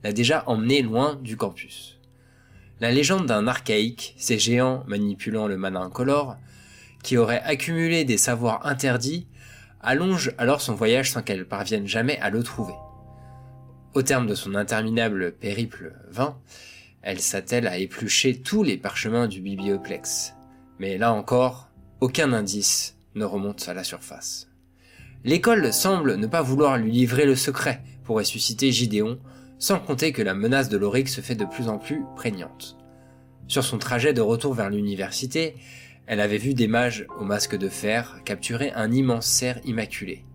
l'a 0.03 0.13
déjà 0.13 0.45
emmené 0.47 0.81
loin 0.81 1.17
du 1.17 1.37
campus. 1.37 2.01
La 2.81 2.93
légende 2.93 3.27
d'un 3.27 3.47
archaïque, 3.47 4.15
ces 4.17 4.39
géants 4.39 4.85
manipulant 4.87 5.49
le 5.49 5.59
mana 5.59 5.81
incolore, 5.81 6.37
qui 7.03 7.19
aurait 7.19 7.43
accumulé 7.43 8.05
des 8.05 8.17
savoirs 8.17 8.67
interdits, 8.67 9.27
allonge 9.83 10.33
alors 10.39 10.63
son 10.63 10.75
voyage 10.75 11.11
sans 11.11 11.23
qu'elle 11.23 11.47
parvienne 11.47 11.87
jamais 11.87 12.19
à 12.21 12.31
le 12.31 12.43
trouver. 12.43 12.75
Au 13.97 14.03
terme 14.03 14.27
de 14.27 14.35
son 14.35 14.55
interminable 14.55 15.33
périple 15.33 15.95
vain, 16.11 16.37
elle 17.01 17.19
s'attelle 17.19 17.67
à 17.67 17.79
éplucher 17.79 18.43
tous 18.43 18.63
les 18.63 18.77
parchemins 18.77 19.27
du 19.27 19.41
biblioplex. 19.41 20.35
Mais 20.79 20.99
là 20.99 21.15
encore, 21.15 21.71
aucun 22.03 22.35
indice 22.35 22.99
ne 23.15 23.25
remonte 23.25 23.67
à 23.71 23.73
la 23.73 23.85
surface. 23.85 24.49
L'école 25.25 25.73
semble 25.73 26.17
ne 26.17 26.27
pas 26.27 26.43
vouloir 26.43 26.77
lui 26.77 26.93
livrer 26.93 27.25
le 27.25 27.35
secret 27.37 27.81
pour 28.05 28.17
ressusciter 28.17 28.71
Gideon, 28.71 29.19
sans 29.59 29.81
compter 29.81 30.13
que 30.13 30.21
la 30.21 30.35
menace 30.35 30.69
de 30.69 30.77
l'Oric 30.77 31.09
se 31.09 31.23
fait 31.23 31.35
de 31.35 31.47
plus 31.47 31.71
en 31.71 31.79
plus 31.79 32.05
prégnante. 32.17 32.77
Sur 33.49 33.65
son 33.65 33.79
trajet 33.79 34.13
de 34.13 34.21
retour 34.21 34.53
vers 34.53 34.69
l'université, 34.69 35.55
elle 36.07 36.21
avait 36.21 36.37
vu 36.37 36.53
des 36.53 36.69
mages 36.69 37.07
au 37.19 37.25
masque 37.25 37.57
de 37.57 37.71
fer 37.71 38.21
capturer 38.27 38.73
un 38.73 38.93
immense 38.93 39.25
cerf 39.25 39.59
immaculé. 39.65 40.27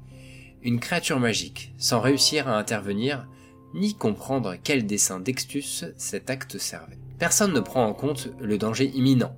Une 0.63 0.79
créature 0.79 1.19
magique, 1.19 1.75
sans 1.77 1.99
réussir 1.99 2.47
à 2.47 2.57
intervenir, 2.57 3.27
ni 3.73 3.93
comprendre 3.95 4.55
quel 4.63 4.85
dessin 4.85 5.19
d'Extus 5.19 5.85
cet 5.97 6.29
acte 6.29 6.57
servait. 6.57 6.99
Personne 7.19 7.53
ne 7.53 7.59
prend 7.59 7.85
en 7.85 7.93
compte 7.93 8.29
le 8.39 8.57
danger 8.57 8.91
imminent. 8.93 9.35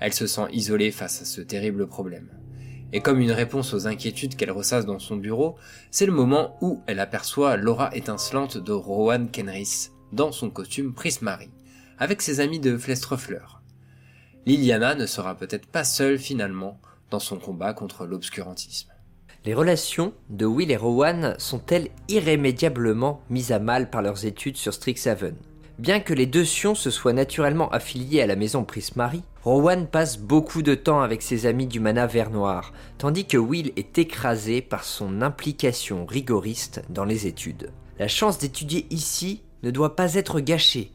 Elle 0.00 0.12
se 0.12 0.26
sent 0.26 0.46
isolée 0.52 0.90
face 0.90 1.22
à 1.22 1.24
ce 1.24 1.40
terrible 1.40 1.86
problème. 1.86 2.30
Et 2.92 3.00
comme 3.00 3.20
une 3.20 3.32
réponse 3.32 3.72
aux 3.72 3.86
inquiétudes 3.86 4.36
qu'elle 4.36 4.50
ressasse 4.50 4.84
dans 4.84 4.98
son 4.98 5.16
bureau, 5.16 5.56
c'est 5.90 6.06
le 6.06 6.12
moment 6.12 6.58
où 6.60 6.82
elle 6.86 7.00
aperçoit 7.00 7.56
l'aura 7.56 7.94
étincelante 7.96 8.58
de 8.58 8.72
Rowan 8.72 9.30
Kenris 9.30 9.90
dans 10.12 10.30
son 10.30 10.50
costume 10.50 10.92
Prismari, 10.92 11.50
avec 11.98 12.20
ses 12.20 12.40
amis 12.40 12.60
de 12.60 12.76
Flestrefleur. 12.76 13.62
Liliana 14.44 14.94
ne 14.94 15.06
sera 15.06 15.36
peut-être 15.36 15.66
pas 15.66 15.84
seule 15.84 16.18
finalement 16.18 16.78
dans 17.10 17.18
son 17.18 17.38
combat 17.38 17.72
contre 17.72 18.04
l'obscurantisme. 18.04 18.91
Les 19.44 19.54
relations 19.54 20.12
de 20.30 20.46
Will 20.46 20.70
et 20.70 20.76
Rowan 20.76 21.34
sont-elles 21.36 21.88
irrémédiablement 22.08 23.22
mises 23.28 23.50
à 23.50 23.58
mal 23.58 23.90
par 23.90 24.00
leurs 24.00 24.24
études 24.24 24.56
sur 24.56 24.72
Strixhaven? 24.72 25.34
Bien 25.80 25.98
que 25.98 26.14
les 26.14 26.26
deux 26.26 26.44
Sions 26.44 26.76
se 26.76 26.90
soient 26.90 27.12
naturellement 27.12 27.68
affiliés 27.70 28.22
à 28.22 28.28
la 28.28 28.36
maison 28.36 28.62
Prismari, 28.62 29.24
Rowan 29.42 29.88
passe 29.88 30.16
beaucoup 30.16 30.62
de 30.62 30.76
temps 30.76 31.00
avec 31.00 31.22
ses 31.22 31.46
amis 31.46 31.66
du 31.66 31.80
mana 31.80 32.06
vert 32.06 32.30
noir, 32.30 32.72
tandis 32.98 33.26
que 33.26 33.36
Will 33.36 33.72
est 33.74 33.98
écrasé 33.98 34.62
par 34.62 34.84
son 34.84 35.22
implication 35.22 36.06
rigoriste 36.06 36.82
dans 36.88 37.04
les 37.04 37.26
études. 37.26 37.72
La 37.98 38.06
chance 38.06 38.38
d'étudier 38.38 38.86
ici 38.90 39.42
ne 39.64 39.72
doit 39.72 39.96
pas 39.96 40.14
être 40.14 40.38
gâchée, 40.38 40.92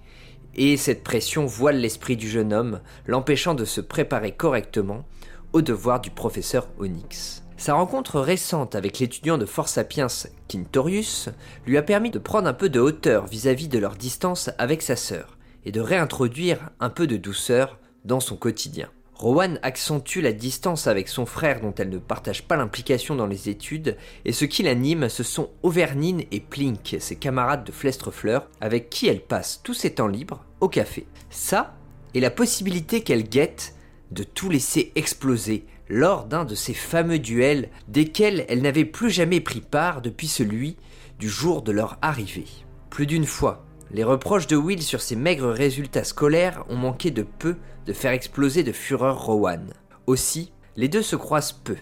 et 0.56 0.78
cette 0.78 1.04
pression 1.04 1.46
voile 1.46 1.82
l'esprit 1.82 2.16
du 2.16 2.30
jeune 2.30 2.54
homme, 2.54 2.80
l'empêchant 3.08 3.56
de 3.56 3.66
se 3.66 3.82
préparer 3.82 4.32
correctement 4.32 5.04
au 5.52 5.62
devoir 5.62 6.00
du 6.00 6.12
professeur 6.12 6.70
Onyx. 6.80 7.44
Sa 7.58 7.74
rencontre 7.74 8.20
récente 8.20 8.76
avec 8.76 9.00
l'étudiant 9.00 9.40
de 9.40 9.48
Force 9.48 9.74
Sapiens, 9.74 10.08
Quintorius, 10.48 11.30
lui 11.66 11.76
a 11.78 11.82
permis 11.82 12.12
de 12.12 12.20
prendre 12.20 12.48
un 12.48 12.54
peu 12.54 12.70
de 12.70 12.80
hauteur 12.80 13.26
vis-à-vis 13.26 13.68
de 13.68 13.80
leur 13.80 13.96
distance 13.96 14.52
avec 14.60 14.84
sa 14.84 14.96
sœur, 14.96 15.38
et 15.66 15.72
de 15.72 15.82
réintroduire 15.82 16.70
un 16.80 16.92
peu 16.92 17.08
de 17.08 17.18
douceur 17.18 17.80
dans 18.06 18.20
son 18.20 18.38
quotidien. 18.38 18.90
Rowan 19.16 19.60
accentue 19.64 20.22
la 20.22 20.34
distance 20.34 20.86
avec 20.86 21.08
son 21.08 21.26
frère 21.26 21.60
dont 21.60 21.74
elle 21.76 21.90
ne 21.90 21.98
partage 21.98 22.44
pas 22.44 22.58
l'implication 22.58 23.16
dans 23.16 23.26
les 23.26 23.50
études, 23.50 23.98
et 24.24 24.34
ce 24.34 24.46
qui 24.46 24.62
l'anime, 24.62 25.10
ce 25.10 25.24
sont 25.24 25.50
Auvernine 25.64 26.26
et 26.32 26.40
Plink, 26.40 26.98
ses 27.00 27.16
camarades 27.16 27.64
de 27.64 27.72
Flestrefleur, 27.72 28.48
avec 28.62 28.92
qui 28.92 29.08
elle 29.08 29.22
passe 29.22 29.62
tous 29.64 29.74
ses 29.74 29.96
temps 29.96 30.08
libres 30.08 30.46
au 30.62 30.70
café. 30.70 31.08
Ça, 31.32 31.76
et 32.14 32.20
la 32.20 32.30
possibilité 32.30 33.02
qu'elle 33.02 33.28
guette 33.28 33.74
de 34.12 34.22
tout 34.22 34.52
laisser 34.52 34.92
exploser 34.96 35.66
lors 35.90 36.26
d'un 36.26 36.46
de 36.46 36.56
ces 36.56 36.74
fameux 36.74 37.20
duels 37.20 37.70
desquels 37.88 38.46
elle 38.50 38.62
n'avait 38.62 38.86
plus 38.86 39.10
jamais 39.10 39.40
pris 39.40 39.62
part 39.62 40.02
depuis 40.02 40.28
celui 40.28 40.78
du 41.20 41.30
jour 41.30 41.62
de 41.62 41.72
leur 41.72 41.98
arrivée. 42.02 42.48
Plus 42.90 43.06
d'une 43.06 43.26
fois, 43.26 43.66
les 43.92 44.04
reproches 44.04 44.48
de 44.48 44.56
Will 44.56 44.82
sur 44.82 45.02
ses 45.02 45.16
maigres 45.16 45.50
résultats 45.50 46.04
scolaires 46.04 46.66
ont 46.70 46.76
manqué 46.76 47.12
de 47.12 47.24
peu 47.24 47.56
de 47.86 47.94
faire 47.94 48.12
exploser 48.12 48.64
de 48.64 48.72
fureur 48.72 49.24
Rowan. 49.24 49.74
Aussi, 50.08 50.52
les 50.76 50.90
deux 50.90 51.02
se 51.02 51.16
croisent 51.16 51.62
peu. 51.64 51.78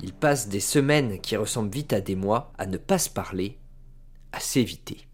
Ils 0.00 0.12
passent 0.12 0.48
des 0.48 0.60
semaines 0.60 1.20
qui 1.20 1.36
ressemblent 1.36 1.72
vite 1.72 1.92
à 1.92 2.00
des 2.00 2.14
mois 2.14 2.52
à 2.58 2.66
ne 2.66 2.76
pas 2.76 2.98
se 2.98 3.10
parler, 3.10 3.58
à 4.32 4.38
s'éviter. 4.38 5.07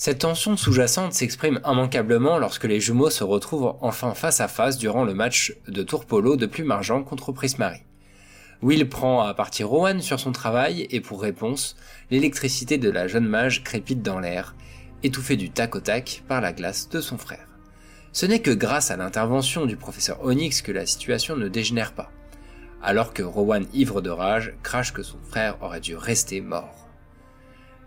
Cette 0.00 0.20
tension 0.20 0.56
sous-jacente 0.56 1.12
s'exprime 1.12 1.58
immanquablement 1.66 2.38
lorsque 2.38 2.66
les 2.66 2.78
jumeaux 2.78 3.10
se 3.10 3.24
retrouvent 3.24 3.74
enfin 3.80 4.14
face 4.14 4.40
à 4.40 4.46
face 4.46 4.78
durant 4.78 5.02
le 5.02 5.12
match 5.12 5.56
de 5.66 5.82
tour 5.82 6.04
polo 6.04 6.36
de 6.36 6.46
Plume 6.46 6.70
Argent 6.70 7.02
contre 7.02 7.32
Prismari. 7.32 7.82
Will 8.62 8.88
prend 8.88 9.22
à 9.22 9.34
partie 9.34 9.64
Rowan 9.64 10.00
sur 10.00 10.20
son 10.20 10.30
travail 10.30 10.86
et 10.90 11.00
pour 11.00 11.20
réponse, 11.20 11.74
l'électricité 12.12 12.78
de 12.78 12.88
la 12.90 13.08
jeune 13.08 13.26
mage 13.26 13.64
crépite 13.64 14.00
dans 14.00 14.20
l'air, 14.20 14.54
étouffée 15.02 15.36
du 15.36 15.50
tac 15.50 15.74
au 15.74 15.80
tac 15.80 16.22
par 16.28 16.40
la 16.40 16.52
glace 16.52 16.88
de 16.88 17.00
son 17.00 17.18
frère. 17.18 17.48
Ce 18.12 18.24
n'est 18.24 18.40
que 18.40 18.52
grâce 18.52 18.92
à 18.92 18.96
l'intervention 18.96 19.66
du 19.66 19.76
professeur 19.76 20.22
Onyx 20.22 20.62
que 20.62 20.70
la 20.70 20.86
situation 20.86 21.34
ne 21.34 21.48
dégénère 21.48 21.92
pas, 21.92 22.12
alors 22.84 23.12
que 23.12 23.24
Rowan 23.24 23.66
ivre 23.74 24.00
de 24.00 24.10
rage 24.10 24.54
crache 24.62 24.92
que 24.92 25.02
son 25.02 25.18
frère 25.28 25.60
aurait 25.60 25.80
dû 25.80 25.96
rester 25.96 26.40
mort. 26.40 26.88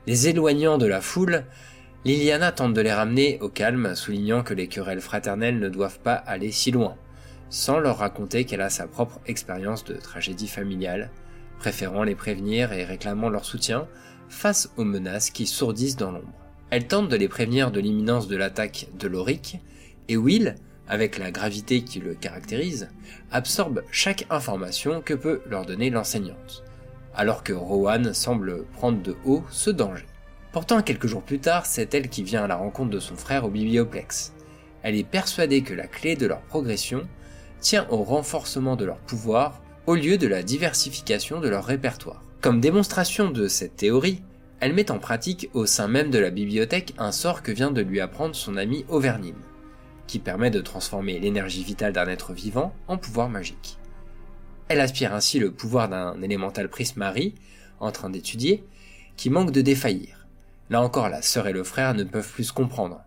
Les 0.07 0.27
éloignant 0.27 0.77
de 0.77 0.87
la 0.87 0.99
foule, 0.99 1.45
Liliana 2.03 2.51
tente 2.51 2.73
de 2.73 2.81
les 2.81 2.91
ramener 2.91 3.37
au 3.41 3.49
calme, 3.49 3.93
soulignant 3.93 4.41
que 4.41 4.55
les 4.55 4.67
querelles 4.67 5.01
fraternelles 5.01 5.59
ne 5.59 5.69
doivent 5.69 5.99
pas 5.99 6.15
aller 6.15 6.51
si 6.51 6.71
loin, 6.71 6.95
sans 7.49 7.77
leur 7.77 7.99
raconter 7.99 8.45
qu'elle 8.45 8.61
a 8.61 8.71
sa 8.71 8.87
propre 8.87 9.19
expérience 9.27 9.83
de 9.83 9.93
tragédie 9.93 10.47
familiale, 10.47 11.11
préférant 11.59 12.01
les 12.03 12.15
prévenir 12.15 12.73
et 12.73 12.85
réclamant 12.85 13.29
leur 13.29 13.45
soutien 13.45 13.87
face 14.29 14.71
aux 14.77 14.83
menaces 14.83 15.29
qui 15.29 15.45
sourdissent 15.45 15.95
dans 15.95 16.11
l'ombre. 16.11 16.33
Elle 16.71 16.87
tente 16.87 17.07
de 17.07 17.15
les 17.15 17.27
prévenir 17.27 17.69
de 17.69 17.79
l'imminence 17.79 18.27
de 18.27 18.35
l'attaque 18.35 18.87
de 18.97 19.07
Loric, 19.07 19.59
et 20.07 20.17
Will, 20.17 20.55
avec 20.87 21.19
la 21.19 21.29
gravité 21.29 21.83
qui 21.83 21.99
le 21.99 22.15
caractérise, 22.15 22.89
absorbe 23.31 23.83
chaque 23.91 24.25
information 24.31 25.01
que 25.01 25.13
peut 25.13 25.41
leur 25.45 25.67
donner 25.67 25.91
l'enseignante, 25.91 26.63
alors 27.13 27.43
que 27.43 27.53
Rowan 27.53 28.11
semble 28.15 28.65
prendre 28.73 29.03
de 29.03 29.15
haut 29.23 29.43
ce 29.51 29.69
danger. 29.69 30.05
Pourtant, 30.51 30.81
quelques 30.81 31.07
jours 31.07 31.23
plus 31.23 31.39
tard, 31.39 31.65
c'est 31.65 31.93
elle 31.93 32.09
qui 32.09 32.23
vient 32.23 32.43
à 32.43 32.47
la 32.47 32.57
rencontre 32.57 32.89
de 32.89 32.99
son 32.99 33.15
frère 33.15 33.45
au 33.45 33.49
biblioplex. 33.49 34.33
Elle 34.83 34.95
est 34.95 35.07
persuadée 35.07 35.61
que 35.61 35.73
la 35.73 35.87
clé 35.87 36.15
de 36.15 36.25
leur 36.25 36.41
progression 36.41 37.07
tient 37.61 37.87
au 37.89 38.03
renforcement 38.03 38.75
de 38.75 38.83
leur 38.83 38.97
pouvoir 38.97 39.61
au 39.87 39.95
lieu 39.95 40.17
de 40.17 40.27
la 40.27 40.43
diversification 40.43 41.39
de 41.39 41.47
leur 41.47 41.63
répertoire. 41.63 42.21
Comme 42.41 42.59
démonstration 42.59 43.29
de 43.29 43.47
cette 43.47 43.77
théorie, 43.77 44.21
elle 44.59 44.73
met 44.73 44.91
en 44.91 44.99
pratique 44.99 45.49
au 45.53 45.65
sein 45.65 45.87
même 45.87 46.09
de 46.11 46.19
la 46.19 46.31
bibliothèque 46.31 46.93
un 46.97 47.11
sort 47.11 47.43
que 47.43 47.51
vient 47.51 47.71
de 47.71 47.81
lui 47.81 48.01
apprendre 48.01 48.35
son 48.35 48.57
ami 48.57 48.85
Auvernine, 48.89 49.41
qui 50.05 50.19
permet 50.19 50.51
de 50.51 50.59
transformer 50.59 51.19
l'énergie 51.19 51.63
vitale 51.63 51.93
d'un 51.93 52.07
être 52.07 52.33
vivant 52.33 52.73
en 52.87 52.97
pouvoir 52.97 53.29
magique. 53.29 53.77
Elle 54.67 54.81
aspire 54.81 55.13
ainsi 55.13 55.39
le 55.39 55.51
pouvoir 55.51 55.87
d'un 55.87 56.21
élémental 56.21 56.69
prismari, 56.69 57.35
en 57.79 57.91
train 57.91 58.09
d'étudier, 58.09 58.63
qui 59.17 59.29
manque 59.29 59.51
de 59.51 59.61
défaillir. 59.61 60.20
Là 60.71 60.81
encore, 60.81 61.09
la 61.09 61.21
sœur 61.21 61.47
et 61.47 61.51
le 61.51 61.65
frère 61.65 61.93
ne 61.95 62.05
peuvent 62.05 62.31
plus 62.31 62.45
se 62.45 62.53
comprendre. 62.53 63.01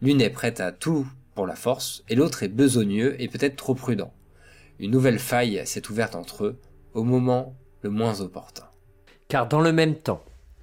L'une 0.00 0.20
est 0.20 0.30
prête 0.30 0.60
à 0.60 0.70
tout 0.70 1.08
pour 1.34 1.44
la 1.44 1.56
force, 1.56 2.04
et 2.08 2.14
l'autre 2.14 2.44
est 2.44 2.48
besogneux 2.48 3.20
et 3.20 3.26
peut-être 3.26 3.56
trop 3.56 3.74
prudent. 3.74 4.14
Une 4.78 4.92
nouvelle 4.92 5.18
faille 5.18 5.60
s'est 5.66 5.90
ouverte 5.90 6.14
entre 6.14 6.44
eux, 6.44 6.60
au 6.94 7.02
moment 7.02 7.56
le 7.82 7.90
moins 7.90 8.20
opportun. 8.20 8.68
Car 9.26 9.48
dans 9.48 9.60
le 9.60 9.72
même 9.72 9.96
temps, 9.96 10.22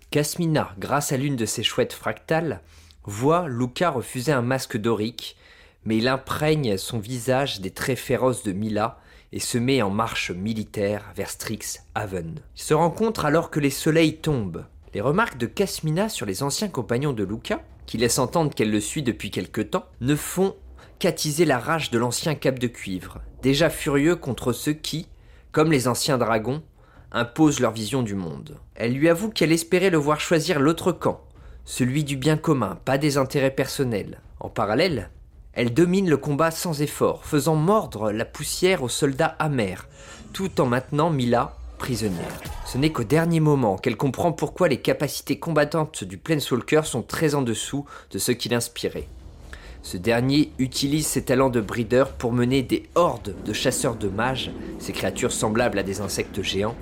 Casmina, 0.10 0.74
grâce 0.80 1.12
à 1.12 1.18
l'une 1.18 1.36
de 1.36 1.46
ses 1.46 1.64
chouettes 1.64 1.92
fractales, 1.92 2.62
voit 3.04 3.50
Luca 3.50 3.90
refuser 3.90 4.32
un 4.32 4.42
masque 4.42 4.78
dorique, 4.78 5.36
mais 5.84 5.98
il 5.98 6.08
imprègne 6.08 6.78
son 6.78 6.98
visage 6.98 7.60
des 7.60 7.72
traits 7.72 8.00
féroces 8.00 8.44
de 8.44 8.54
Mila 8.54 9.02
et 9.34 9.42
se 9.42 9.58
met 9.58 9.82
en 9.82 9.90
marche 9.90 10.32
militaire 10.32 11.12
vers 11.14 11.30
Strixhaven. 11.30 12.40
Ils 12.56 12.62
se 12.62 12.74
rencontrent 12.74 13.26
alors 13.26 13.52
que 13.52 13.60
les 13.60 13.70
soleils 13.70 14.22
tombent. 14.22 14.64
Les 14.94 15.02
remarques 15.02 15.38
de 15.38 15.46
Casmina 15.46 16.10
sur 16.10 16.26
les 16.26 16.44
anciens 16.44 16.70
compagnons 16.70 17.14
de 17.14 17.24
Luca, 17.24 17.62
qui 17.86 17.98
laissent 17.98 18.20
entendre 18.20 18.54
qu'elle 18.54 18.72
le 18.72 18.80
suit 18.80 19.04
depuis 19.04 19.32
quelque 19.32 19.62
temps, 19.62 19.86
ne 20.02 20.16
font 20.16 20.56
qu'attiser 21.00 21.46
la 21.46 21.60
rage 21.60 21.92
de 21.92 21.98
l'ancien 21.98 22.36
cap 22.36 22.58
de 22.58 22.68
cuivre, 22.68 23.20
déjà 23.42 23.70
furieux 23.70 24.16
contre 24.16 24.54
ceux 24.54 24.74
qui, 24.74 25.08
comme 25.52 25.72
les 25.72 25.88
anciens 25.88 26.18
dragons, 26.18 26.64
imposent 27.12 27.60
leur 27.60 27.72
vision 27.72 28.02
du 28.02 28.16
monde. 28.16 28.58
Elle 28.76 28.94
lui 28.94 29.10
avoue 29.10 29.30
qu'elle 29.30 29.52
espérait 29.52 29.90
le 29.90 29.98
voir 29.98 30.20
choisir 30.20 30.60
l'autre 30.60 30.92
camp, 30.92 31.22
celui 31.66 32.04
du 32.04 32.18
bien 32.18 32.38
commun, 32.38 32.80
pas 32.86 32.98
des 32.98 33.18
intérêts 33.18 33.52
personnels. 33.52 34.22
En 34.40 34.50
parallèle, 34.50 35.10
elle 35.54 35.74
domine 35.74 36.10
le 36.10 36.18
combat 36.18 36.52
sans 36.52 36.82
effort, 36.82 37.26
faisant 37.26 37.56
mordre 37.56 38.12
la 38.12 38.26
poussière 38.26 38.84
aux 38.84 38.90
soldats 38.90 39.36
amers, 39.40 39.88
tout 40.34 40.62
en 40.62 40.66
maintenant 40.66 41.10
Mila 41.10 41.58
prisonnière. 41.78 42.42
Ce 42.66 42.78
n'est 42.78 42.92
qu'au 42.92 43.04
dernier 43.04 43.40
moment 43.40 43.78
qu'elle 43.78 43.98
comprend 43.98 44.32
pourquoi 44.32 44.68
les 44.68 44.82
capacités 44.82 45.40
combattantes 45.40 46.04
du 46.04 46.18
Planeswalker 46.18 46.82
sont 46.84 47.02
très 47.02 47.36
en 47.36 47.42
dessous 47.42 47.86
de 48.12 48.18
ce 48.18 48.32
qui 48.32 48.50
l'inspirait. 48.50 49.08
Ce 49.84 49.96
dernier 49.96 50.52
utilise 50.60 51.08
ses 51.08 51.24
talents 51.24 51.50
de 51.50 51.62
breeder 51.62 52.06
pour 52.18 52.34
mener 52.34 52.62
des 52.62 52.84
hordes 52.96 53.36
de 53.46 53.54
chasseurs 53.54 53.96
de 53.96 54.10
mages, 54.10 54.52
ces 54.80 54.92
créatures 54.92 55.32
semblables 55.32 55.80
à 55.80 55.84
des 55.84 56.02
insectes 56.02 56.42
géants, 56.42 56.76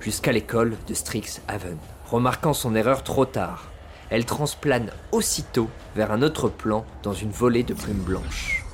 jusqu'à 0.00 0.32
l'école 0.32 0.76
de 0.86 0.94
Strixhaven. 0.94 1.78
Remarquant 2.10 2.52
son 2.52 2.74
erreur 2.74 3.02
trop 3.02 3.24
tard, 3.24 3.70
elle 4.10 4.24
transplane 4.24 4.90
aussitôt 5.12 5.68
vers 5.94 6.12
un 6.12 6.22
autre 6.22 6.48
plan 6.48 6.84
dans 7.02 7.14
une 7.14 7.30
volée 7.30 7.62
de 7.62 7.74
plumes 7.74 8.02
blanches. 8.02 8.64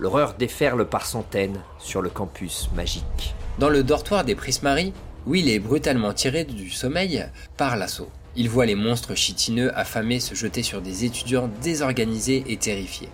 L'horreur 0.00 0.34
déferle 0.34 0.88
par 0.88 1.04
centaines 1.04 1.60
sur 1.78 2.02
le 2.02 2.08
campus 2.08 2.70
magique. 2.74 3.34
Dans 3.58 3.68
le 3.68 3.82
dortoir 3.82 4.24
des 4.24 4.34
Prismari, 4.34 4.92
Will 5.26 5.48
est 5.48 5.58
brutalement 5.58 6.12
tiré 6.12 6.44
du 6.44 6.70
sommeil 6.70 7.26
par 7.56 7.76
l'assaut. 7.76 8.10
Il 8.36 8.48
voit 8.48 8.66
les 8.66 8.74
monstres 8.74 9.14
chitineux 9.14 9.76
affamés 9.76 10.20
se 10.20 10.34
jeter 10.34 10.62
sur 10.62 10.80
des 10.80 11.04
étudiants 11.04 11.50
désorganisés 11.62 12.44
et 12.46 12.56
terrifiés. 12.56 13.08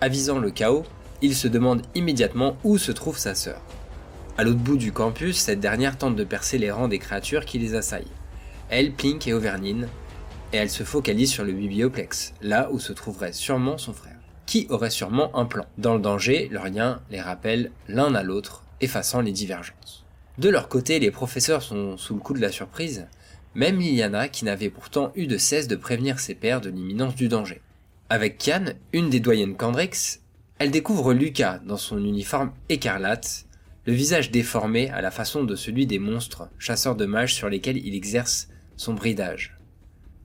Avisant 0.00 0.38
le 0.38 0.50
chaos, 0.50 0.84
il 1.22 1.34
se 1.34 1.48
demande 1.48 1.82
immédiatement 1.94 2.56
où 2.64 2.78
se 2.78 2.92
trouve 2.92 3.18
sa 3.18 3.34
sœur. 3.34 3.60
À 4.38 4.44
l'autre 4.44 4.58
bout 4.58 4.76
du 4.76 4.92
campus, 4.92 5.38
cette 5.38 5.60
dernière 5.60 5.96
tente 5.96 6.16
de 6.16 6.24
percer 6.24 6.58
les 6.58 6.70
rangs 6.70 6.88
des 6.88 6.98
créatures 6.98 7.46
qui 7.46 7.58
les 7.58 7.74
assaillent. 7.74 8.04
Elle, 8.68 8.92
Pink 8.92 9.26
et 9.26 9.32
Overnine, 9.32 9.88
et 10.52 10.58
elle 10.58 10.70
se 10.70 10.84
focalise 10.84 11.30
sur 11.30 11.44
le 11.44 11.52
biblioplex, 11.52 12.34
là 12.42 12.68
où 12.70 12.78
se 12.78 12.92
trouverait 12.92 13.32
sûrement 13.32 13.78
son 13.78 13.94
frère, 13.94 14.18
qui 14.44 14.66
aurait 14.68 14.90
sûrement 14.90 15.34
un 15.36 15.46
plan. 15.46 15.64
Dans 15.78 15.94
le 15.94 16.00
danger, 16.00 16.48
leur 16.52 16.68
lien 16.68 17.00
les 17.10 17.20
rappelle 17.20 17.70
l'un 17.88 18.14
à 18.14 18.22
l'autre, 18.22 18.62
effaçant 18.80 19.22
les 19.22 19.32
divergences. 19.32 20.05
De 20.38 20.50
leur 20.50 20.68
côté, 20.68 20.98
les 20.98 21.10
professeurs 21.10 21.62
sont 21.62 21.96
sous 21.96 22.14
le 22.14 22.20
coup 22.20 22.34
de 22.34 22.40
la 22.40 22.52
surprise, 22.52 23.06
même 23.54 23.80
Liliana 23.80 24.28
qui 24.28 24.44
n'avait 24.44 24.68
pourtant 24.68 25.10
eu 25.14 25.26
de 25.26 25.38
cesse 25.38 25.66
de 25.66 25.76
prévenir 25.76 26.20
ses 26.20 26.34
pairs 26.34 26.60
de 26.60 26.68
l'imminence 26.68 27.14
du 27.14 27.28
danger. 27.28 27.62
Avec 28.10 28.36
Kian, 28.36 28.66
une 28.92 29.08
des 29.08 29.20
doyennes 29.20 29.56
Candrix, 29.56 30.20
elle 30.58 30.70
découvre 30.70 31.14
Lucas 31.14 31.58
dans 31.64 31.78
son 31.78 31.98
uniforme 32.04 32.52
écarlate, 32.68 33.46
le 33.86 33.94
visage 33.94 34.30
déformé 34.30 34.90
à 34.90 35.00
la 35.00 35.10
façon 35.10 35.42
de 35.42 35.56
celui 35.56 35.86
des 35.86 35.98
monstres, 35.98 36.48
chasseurs 36.58 36.96
de 36.96 37.06
mages 37.06 37.34
sur 37.34 37.48
lesquels 37.48 37.78
il 37.78 37.94
exerce 37.94 38.48
son 38.76 38.92
bridage. 38.92 39.56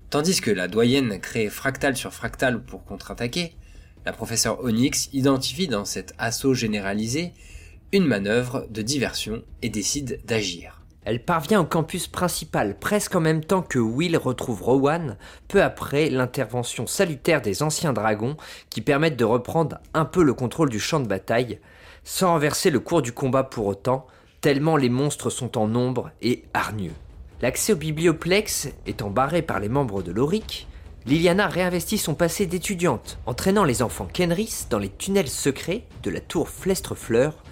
Tandis 0.10 0.42
que 0.42 0.52
la 0.52 0.68
doyenne 0.68 1.20
crée 1.20 1.50
fractal 1.50 1.96
sur 1.96 2.12
fractal 2.12 2.62
pour 2.62 2.84
contre-attaquer, 2.84 3.56
la 4.06 4.12
professeure 4.12 4.62
Onyx 4.62 5.10
identifie 5.14 5.68
dans 5.68 5.86
cet 5.86 6.14
assaut 6.18 6.54
généralisé 6.54 7.34
une 7.94 8.06
manœuvre 8.06 8.68
de 8.70 8.82
diversion 8.82 9.44
et 9.62 9.70
décide 9.70 10.22
d'agir. 10.26 10.82
Elle 11.04 11.24
parvient 11.24 11.62
au 11.62 11.66
campus 11.66 12.08
principal 12.08 12.78
presque 12.78 13.16
en 13.16 13.22
même 13.22 13.44
temps 13.44 13.64
que 13.64 13.80
Will 13.80 14.16
retrouve 14.18 14.62
Rowan, 14.62 15.18
peu 15.48 15.64
après 15.64 16.10
l'intervention 16.10 16.86
salutaire 16.86 17.42
des 17.42 17.64
anciens 17.64 17.92
dragons 17.92 18.38
qui 18.70 18.82
permettent 18.82 19.18
de 19.18 19.26
reprendre 19.26 19.80
un 19.94 20.06
peu 20.06 20.24
le 20.24 20.34
contrôle 20.34 20.70
du 20.70 20.80
champ 20.80 21.00
de 21.00 21.08
bataille, 21.08 21.60
sans 22.04 22.34
renverser 22.34 22.70
le 22.70 22.80
cours 22.80 23.02
du 23.02 23.12
combat 23.12 23.44
pour 23.44 23.66
autant, 23.66 24.06
tellement 24.42 24.78
les 24.78 24.90
monstres 24.90 25.30
sont 25.30 25.58
en 25.58 25.68
nombre 25.68 26.12
et 26.22 26.44
hargneux. 26.54 26.94
L'accès 27.42 27.74
au 27.74 27.78
biblioplex 27.78 28.70
étant 28.86 29.10
barré 29.10 29.42
par 29.42 29.60
les 29.60 29.70
membres 29.70 30.04
de 30.04 30.12
l'Auric, 30.12 30.68
Liliana 31.08 31.48
réinvestit 31.48 31.98
son 31.98 32.14
passé 32.14 32.46
d'étudiante, 32.46 33.18
entraînant 33.26 33.64
les 33.64 33.82
enfants 33.82 34.08
Kenris 34.12 34.68
dans 34.70 34.78
les 34.78 34.90
tunnels 34.90 35.30
secrets 35.30 35.84
de 36.04 36.12
la 36.12 36.20
tour 36.20 36.48
Flestrefleur, 36.48 37.44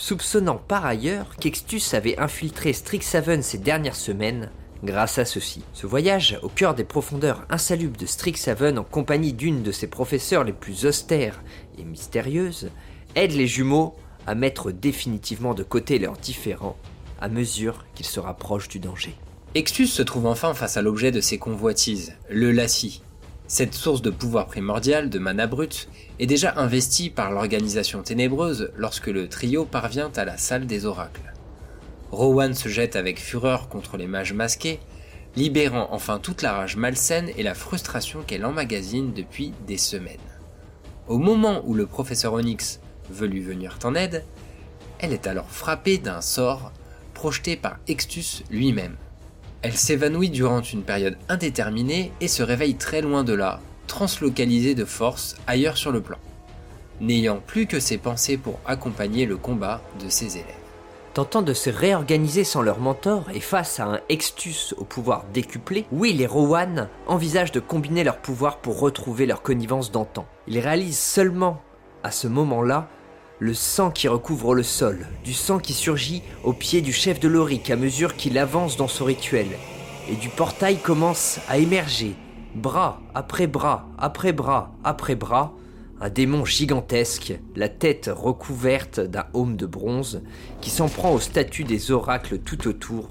soupçonnant 0.00 0.56
par 0.56 0.86
ailleurs 0.86 1.36
qu'Extus 1.36 1.92
avait 1.92 2.18
infiltré 2.18 2.72
Strixhaven 2.72 3.42
ces 3.42 3.58
dernières 3.58 3.94
semaines 3.94 4.50
grâce 4.82 5.18
à 5.18 5.26
ceci. 5.26 5.62
Ce 5.74 5.86
voyage 5.86 6.38
au 6.42 6.48
cœur 6.48 6.74
des 6.74 6.84
profondeurs 6.84 7.44
insalubres 7.50 7.98
de 7.98 8.06
Strixhaven 8.06 8.78
en 8.78 8.84
compagnie 8.84 9.34
d'une 9.34 9.62
de 9.62 9.72
ses 9.72 9.88
professeurs 9.88 10.42
les 10.42 10.54
plus 10.54 10.86
austères 10.86 11.42
et 11.78 11.84
mystérieuses 11.84 12.70
aide 13.14 13.32
les 13.32 13.46
jumeaux 13.46 13.94
à 14.26 14.34
mettre 14.34 14.72
définitivement 14.72 15.52
de 15.52 15.62
côté 15.62 15.98
leurs 15.98 16.16
différends 16.16 16.76
à 17.20 17.28
mesure 17.28 17.84
qu'ils 17.94 18.06
se 18.06 18.20
rapprochent 18.20 18.68
du 18.68 18.78
danger. 18.78 19.14
Extus 19.54 19.92
se 19.92 20.02
trouve 20.02 20.26
enfin 20.26 20.54
face 20.54 20.78
à 20.78 20.82
l'objet 20.82 21.10
de 21.10 21.20
ses 21.20 21.36
convoitises, 21.36 22.14
le 22.30 22.52
Lassie. 22.52 23.02
Cette 23.52 23.74
source 23.74 24.00
de 24.00 24.10
pouvoir 24.10 24.46
primordial, 24.46 25.10
de 25.10 25.18
mana 25.18 25.48
brute, 25.48 25.88
est 26.20 26.26
déjà 26.26 26.54
investie 26.54 27.10
par 27.10 27.32
l'organisation 27.32 28.00
ténébreuse 28.00 28.70
lorsque 28.76 29.08
le 29.08 29.28
trio 29.28 29.64
parvient 29.64 30.12
à 30.14 30.24
la 30.24 30.36
salle 30.36 30.68
des 30.68 30.86
oracles. 30.86 31.34
Rowan 32.12 32.54
se 32.54 32.68
jette 32.68 32.94
avec 32.94 33.18
fureur 33.18 33.68
contre 33.68 33.96
les 33.96 34.06
mages 34.06 34.34
masqués, 34.34 34.78
libérant 35.34 35.88
enfin 35.90 36.20
toute 36.20 36.42
la 36.42 36.52
rage 36.52 36.76
malsaine 36.76 37.28
et 37.36 37.42
la 37.42 37.54
frustration 37.54 38.22
qu'elle 38.24 38.44
emmagasine 38.44 39.12
depuis 39.12 39.52
des 39.66 39.78
semaines. 39.78 40.18
Au 41.08 41.18
moment 41.18 41.62
où 41.64 41.74
le 41.74 41.86
professeur 41.86 42.34
Onyx 42.34 42.78
veut 43.10 43.26
lui 43.26 43.40
venir 43.40 43.80
en 43.82 43.96
aide, 43.96 44.24
elle 45.00 45.12
est 45.12 45.26
alors 45.26 45.50
frappée 45.50 45.98
d'un 45.98 46.20
sort 46.20 46.70
projeté 47.14 47.56
par 47.56 47.78
Extus 47.88 48.44
lui-même. 48.48 48.94
Elle 49.62 49.76
s'évanouit 49.76 50.30
durant 50.30 50.62
une 50.62 50.82
période 50.82 51.18
indéterminée 51.28 52.12
et 52.22 52.28
se 52.28 52.42
réveille 52.42 52.76
très 52.76 53.02
loin 53.02 53.24
de 53.24 53.34
là, 53.34 53.60
translocalisée 53.86 54.74
de 54.74 54.86
force 54.86 55.36
ailleurs 55.46 55.76
sur 55.76 55.92
le 55.92 56.00
plan, 56.00 56.16
n'ayant 57.02 57.40
plus 57.46 57.66
que 57.66 57.78
ses 57.78 57.98
pensées 57.98 58.38
pour 58.38 58.58
accompagner 58.64 59.26
le 59.26 59.36
combat 59.36 59.82
de 60.02 60.08
ses 60.08 60.38
élèves. 60.38 60.54
Tentant 61.12 61.42
de 61.42 61.52
se 61.52 61.68
réorganiser 61.68 62.44
sans 62.44 62.62
leur 62.62 62.78
mentor 62.78 63.26
et 63.34 63.40
face 63.40 63.80
à 63.80 63.84
un 63.84 64.00
Extus 64.08 64.74
au 64.78 64.84
pouvoir 64.84 65.24
décuplé, 65.34 65.84
Will 65.92 66.22
et 66.22 66.26
Rowan 66.26 66.88
envisagent 67.06 67.52
de 67.52 67.60
combiner 67.60 68.04
leurs 68.04 68.18
pouvoirs 68.18 68.58
pour 68.58 68.78
retrouver 68.78 69.26
leur 69.26 69.42
connivence 69.42 69.90
d'antan. 69.90 70.24
Ils 70.46 70.60
réalisent 70.60 70.98
seulement 70.98 71.60
à 72.02 72.12
ce 72.12 72.28
moment-là 72.28 72.88
le 73.40 73.54
sang 73.54 73.90
qui 73.90 74.06
recouvre 74.06 74.54
le 74.54 74.62
sol, 74.62 75.06
du 75.24 75.32
sang 75.32 75.58
qui 75.58 75.72
surgit 75.72 76.22
au 76.44 76.52
pied 76.52 76.82
du 76.82 76.92
chef 76.92 77.18
de 77.20 77.26
l'Auric 77.26 77.70
à 77.70 77.76
mesure 77.76 78.14
qu'il 78.14 78.36
avance 78.36 78.76
dans 78.76 78.86
son 78.86 79.06
rituel, 79.06 79.46
et 80.10 80.14
du 80.14 80.28
portail 80.28 80.76
commence 80.76 81.40
à 81.48 81.56
émerger, 81.56 82.14
bras 82.54 83.00
après 83.14 83.46
bras, 83.46 83.88
après 83.96 84.34
bras, 84.34 84.74
après 84.84 85.14
bras, 85.14 85.54
un 86.02 86.10
démon 86.10 86.44
gigantesque, 86.44 87.40
la 87.56 87.70
tête 87.70 88.10
recouverte 88.14 89.00
d'un 89.00 89.24
aume 89.32 89.56
de 89.56 89.66
bronze, 89.66 90.22
qui 90.60 90.68
s'en 90.68 90.88
prend 90.88 91.12
aux 91.12 91.20
statues 91.20 91.64
des 91.64 91.90
oracles 91.92 92.40
tout 92.40 92.68
autour, 92.68 93.08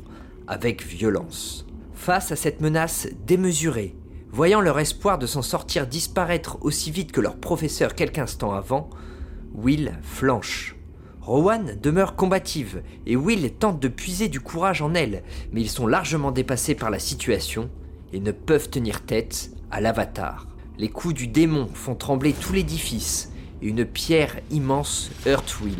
avec 0.47 0.85
violence. 0.85 1.65
Face 1.95 2.31
à 2.31 2.35
cette 2.35 2.61
menace 2.61 3.07
démesurée, 3.25 3.95
voyant 4.31 4.61
leur 4.61 4.79
espoir 4.79 5.17
de 5.17 5.25
s'en 5.25 5.41
sortir 5.41 5.87
disparaître 5.87 6.59
aussi 6.61 6.91
vite 6.91 7.11
que 7.11 7.21
leur 7.21 7.37
professeur 7.37 7.95
quelques 7.95 8.19
instants 8.19 8.53
avant, 8.53 8.91
Will 9.53 9.93
flanche. 10.01 10.75
Rowan 11.21 11.77
demeure 11.81 12.15
combative 12.15 12.81
et 13.05 13.15
Will 13.15 13.51
tente 13.53 13.79
de 13.79 13.87
puiser 13.87 14.29
du 14.29 14.39
courage 14.39 14.81
en 14.81 14.93
elle, 14.93 15.23
mais 15.51 15.61
ils 15.61 15.69
sont 15.69 15.87
largement 15.87 16.31
dépassés 16.31 16.75
par 16.75 16.89
la 16.89 16.99
situation 16.99 17.69
et 18.13 18.19
ne 18.19 18.31
peuvent 18.31 18.69
tenir 18.69 19.05
tête 19.05 19.51
à 19.69 19.81
l'avatar. 19.81 20.47
Les 20.77 20.89
coups 20.89 21.13
du 21.13 21.27
démon 21.27 21.69
font 21.73 21.95
trembler 21.95 22.33
tout 22.33 22.53
l'édifice 22.53 23.31
et 23.61 23.67
une 23.67 23.85
pierre 23.85 24.39
immense 24.49 25.11
heurte 25.27 25.59
Will. 25.61 25.75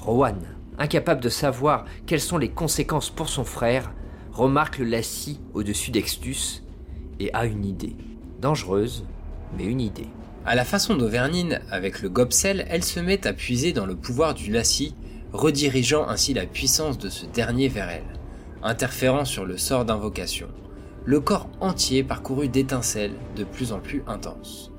Rowan, 0.00 0.40
incapable 0.78 1.20
de 1.20 1.28
savoir 1.28 1.84
quelles 2.06 2.20
sont 2.20 2.38
les 2.38 2.50
conséquences 2.50 3.10
pour 3.10 3.28
son 3.28 3.44
frère, 3.44 3.92
remarque 4.32 4.78
le 4.78 4.86
lacis 4.86 5.40
au-dessus 5.52 5.90
d'Extus 5.90 6.64
et 7.20 7.32
a 7.34 7.44
une 7.44 7.64
idée. 7.64 7.96
Dangereuse, 8.40 9.06
mais 9.56 9.64
une 9.64 9.80
idée. 9.80 10.08
À 10.46 10.54
la 10.54 10.66
façon 10.66 10.94
d'Auvergnine, 10.94 11.62
avec 11.70 12.02
le 12.02 12.10
Gobsel, 12.10 12.66
elle 12.68 12.84
se 12.84 13.00
met 13.00 13.26
à 13.26 13.32
puiser 13.32 13.72
dans 13.72 13.86
le 13.86 13.96
pouvoir 13.96 14.34
du 14.34 14.52
Lassie, 14.52 14.94
redirigeant 15.32 16.06
ainsi 16.06 16.34
la 16.34 16.44
puissance 16.44 16.98
de 16.98 17.08
ce 17.08 17.24
dernier 17.24 17.68
vers 17.68 17.88
elle, 17.88 18.04
interférant 18.62 19.24
sur 19.24 19.46
le 19.46 19.56
sort 19.56 19.86
d'invocation. 19.86 20.48
Le 21.06 21.20
corps 21.20 21.48
entier 21.60 22.04
parcouru 22.04 22.48
d'étincelles 22.48 23.14
de 23.36 23.44
plus 23.44 23.72
en 23.72 23.80
plus 23.80 24.02
intenses. 24.06 24.70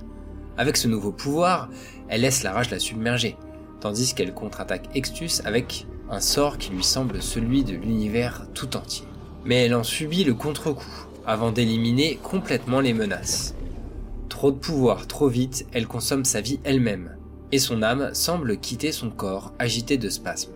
Avec 0.56 0.78
ce 0.78 0.88
nouveau 0.88 1.12
pouvoir, 1.12 1.70
elle 2.10 2.22
laisse 2.22 2.44
la 2.44 2.54
rage 2.54 2.70
la 2.70 2.78
submerger, 2.78 3.36
tandis 3.82 4.14
qu'elle 4.14 4.36
contre-attaque 4.36 4.90
Extus 4.94 5.42
avec 5.46 5.88
un 6.12 6.20
sort 6.20 6.60
qui 6.60 6.70
lui 6.74 6.84
semble 6.84 7.24
celui 7.24 7.64
de 7.64 7.74
l'univers 7.74 8.46
tout 8.54 8.78
entier. 8.78 9.08
Mais 9.46 9.66
elle 9.66 9.74
en 9.74 9.84
subit 9.84 10.26
le 10.26 10.36
contre-coup, 10.36 11.08
avant 11.26 11.52
d'éliminer 11.52 12.20
complètement 12.22 12.82
les 12.82 12.94
menaces. 12.94 13.56
Trop 14.30 14.52
de 14.52 14.58
pouvoir, 14.58 15.08
trop 15.08 15.28
vite, 15.28 15.66
elle 15.74 15.88
consomme 15.88 16.26
sa 16.26 16.42
vie 16.42 16.60
elle-même, 16.64 17.16
et 17.52 17.60
son 17.60 17.82
âme 17.84 18.14
semble 18.14 18.58
quitter 18.58 18.92
son 18.92 19.10
corps 19.10 19.54
agité 19.60 19.98
de 19.98 20.10
spasmes. 20.10 20.54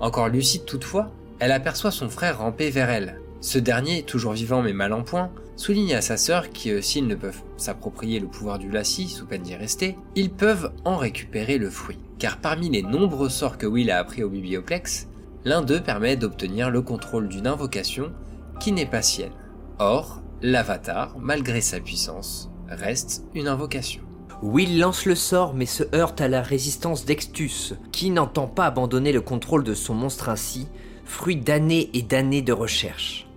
Encore 0.00 0.28
lucide 0.28 0.64
toutefois, 0.64 1.10
elle 1.38 1.52
aperçoit 1.52 1.90
son 1.90 2.08
frère 2.08 2.38
ramper 2.38 2.70
vers 2.70 2.90
elle. 2.90 3.20
Ce 3.40 3.58
dernier, 3.58 4.02
toujours 4.02 4.32
vivant 4.32 4.62
mais 4.62 4.72
mal 4.72 4.92
en 4.92 5.02
point, 5.02 5.30
souligne 5.56 5.94
à 5.94 6.00
sa 6.00 6.16
sœur 6.16 6.52
que 6.52 6.80
s'ils 6.80 7.06
ne 7.06 7.14
peuvent 7.14 7.42
s'approprier 7.56 8.20
le 8.20 8.26
pouvoir 8.26 8.58
du 8.58 8.70
lacis 8.70 9.08
sous 9.08 9.26
peine 9.26 9.42
d'y 9.42 9.56
rester, 9.56 9.96
ils 10.14 10.30
peuvent 10.30 10.72
en 10.84 10.96
récupérer 10.96 11.58
le 11.58 11.70
fruit. 11.70 11.98
Car 12.18 12.38
parmi 12.38 12.70
les 12.70 12.82
nombreux 12.82 13.28
sorts 13.28 13.58
que 13.58 13.66
Will 13.66 13.90
a 13.90 13.98
appris 13.98 14.22
au 14.22 14.28
biblioplex, 14.28 15.08
L'un 15.44 15.62
d'eux 15.62 15.80
permet 15.80 16.16
d'obtenir 16.16 16.70
le 16.70 16.82
contrôle 16.82 17.28
d'une 17.28 17.48
invocation 17.48 18.12
qui 18.60 18.70
n'est 18.70 18.86
pas 18.86 19.02
sienne. 19.02 19.32
Or, 19.80 20.22
l'avatar, 20.40 21.16
malgré 21.18 21.60
sa 21.60 21.80
puissance, 21.80 22.48
reste 22.74 23.24
une 23.34 23.48
invocation. 23.48 24.02
Will 24.42 24.78
lance 24.78 25.06
le 25.06 25.14
sort 25.14 25.54
mais 25.54 25.66
se 25.66 25.84
heurte 25.94 26.20
à 26.20 26.28
la 26.28 26.42
résistance 26.42 27.04
d'Extus, 27.04 27.74
qui 27.92 28.10
n'entend 28.10 28.48
pas 28.48 28.66
abandonner 28.66 29.12
le 29.12 29.20
contrôle 29.20 29.62
de 29.62 29.74
son 29.74 29.94
monstre 29.94 30.28
ainsi, 30.28 30.66
fruit 31.04 31.36
d'années 31.36 31.90
et 31.94 32.02
d'années 32.02 32.42
de 32.42 32.52
recherche. 32.52 33.28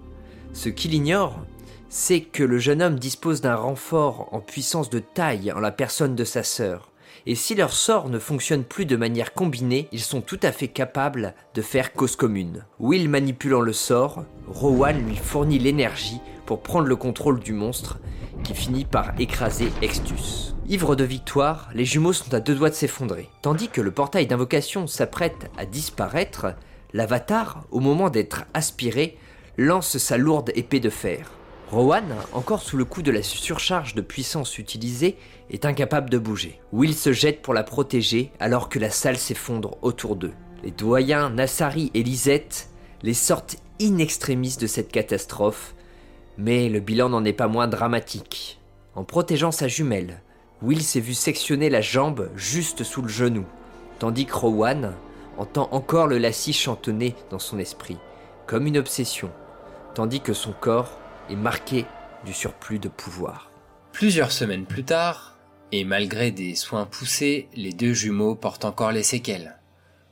Ce 0.54 0.69
qu'il 0.69 0.93
ignore, 0.93 1.39
c'est 1.89 2.21
que 2.21 2.43
le 2.43 2.58
jeune 2.58 2.82
homme 2.82 2.98
dispose 2.98 3.41
d'un 3.41 3.56
renfort 3.56 4.30
en 4.32 4.39
puissance 4.39 4.89
de 4.89 5.00
taille 5.00 5.52
en 5.52 5.60
la 5.60 5.71
personne 5.71 6.15
de 6.15 6.24
sa 6.24 6.43
sœur, 6.43 6.91
et 7.28 7.36
si 7.36 7.56
leur 7.56 7.74
sort 7.74 8.10
ne 8.10 8.19
fonctionne 8.19 8.63
plus 8.63 8.86
de 8.86 8.95
manière 8.95 9.34
combinée, 9.34 9.88
ils 9.91 10.02
sont 10.02 10.21
tout 10.21 10.39
à 10.43 10.52
fait 10.52 10.67
capables 10.67 11.34
de 11.56 11.62
faire 11.62 11.93
cause 11.93 12.15
commune. 12.15 12.65
Will 12.80 13.10
manipulant 13.10 13.62
le 13.62 13.74
sort, 13.74 14.26
Rowan 14.48 15.08
lui 15.08 15.15
fournit 15.15 15.58
l'énergie 15.58 16.19
pour 16.45 16.62
prendre 16.62 16.88
le 16.88 16.95
contrôle 16.95 17.39
du 17.39 17.54
monstre, 17.54 18.00
qui 18.46 18.54
finit 18.54 18.86
par 18.86 19.20
écraser 19.20 19.72
Extus. 19.82 20.56
Ivre 20.68 20.96
de 20.96 21.04
victoire, 21.04 21.70
les 21.74 21.84
jumeaux 21.84 22.14
sont 22.14 22.34
à 22.34 22.40
deux 22.40 22.54
doigts 22.54 22.70
de 22.70 22.76
s'effondrer. 22.76 23.28
Tandis 23.42 23.70
que 23.70 23.82
le 23.82 23.92
portail 23.92 24.28
d'invocation 24.28 24.88
s'apprête 24.88 25.50
à 25.58 25.66
disparaître, 25.66 26.54
l'avatar, 26.94 27.66
au 27.72 27.80
moment 27.80 28.10
d'être 28.10 28.46
aspiré, 28.54 29.18
lance 29.58 29.98
sa 29.98 30.18
lourde 30.18 30.52
épée 30.56 30.80
de 30.80 30.90
fer. 30.92 31.32
Rowan, 31.72 32.06
encore 32.34 32.62
sous 32.62 32.78
le 32.78 32.86
coup 32.86 33.02
de 33.02 33.12
la 33.12 33.24
surcharge 33.24 33.96
de 33.96 34.02
puissance 34.02 34.60
utilisée, 34.60 35.18
est 35.50 35.66
incapable 35.66 36.12
de 36.12 36.20
bouger. 36.20 36.60
Will 36.72 36.94
se 36.94 37.14
jette 37.14 37.42
pour 37.42 37.56
la 37.56 37.64
protéger 37.64 38.32
alors 38.40 38.70
que 38.70 38.78
la 38.78 38.92
salle 38.92 39.18
s'effondre 39.18 39.78
autour 39.82 40.16
d'eux. 40.16 40.34
Les 40.64 40.72
doyens 40.72 41.32
Nassari 41.32 41.90
et 41.96 42.04
Lisette 42.04 42.70
les 43.02 43.16
sortent 43.16 43.58
in 43.82 43.98
extremis 43.98 44.58
de 44.60 44.68
cette 44.68 44.92
catastrophe, 44.92 45.76
mais 46.38 46.69
le 46.69 46.80
bilan 46.80 47.10
n'en 47.10 47.26
est 47.26 47.34
pas 47.34 47.48
moins 47.48 47.67
dramatique. 47.67 48.60
En 48.95 49.04
protégeant 49.04 49.52
sa 49.52 49.67
jumelle, 49.67 50.21
Will 50.62 50.82
s'est 50.82 51.00
vu 51.00 51.13
sectionner 51.13 51.69
la 51.69 51.82
jambe 51.82 52.30
juste 52.36 52.84
sous 52.84 53.02
le 53.02 53.08
genou, 53.10 53.45
tandis 54.00 54.26
que 54.26 54.36
Rowan 54.36 54.93
entend 55.38 55.67
encore 55.71 56.08
le 56.08 56.17
lacis 56.17 56.54
chantonner 56.54 57.15
dans 57.30 57.39
son 57.39 57.60
esprit, 57.60 57.98
comme 58.48 58.67
une 58.67 58.78
obsession, 58.78 59.30
tandis 59.93 60.21
que 60.21 60.34
son 60.34 60.54
corps 60.54 60.98
est 61.30 61.36
marqué 61.36 61.86
du 62.26 62.34
surplus 62.34 62.80
de 62.80 62.89
pouvoir. 62.89 63.52
Plusieurs 63.91 64.32
semaines 64.32 64.65
plus 64.65 64.84
tard, 64.84 65.38
et 65.71 65.84
malgré 65.84 66.32
des 66.32 66.56
soins 66.56 66.86
poussés, 66.86 67.50
les 67.56 67.74
deux 67.74 67.93
jumeaux 67.93 68.36
portent 68.36 68.65
encore 68.65 68.91
les 68.91 69.04
séquelles. 69.04 69.58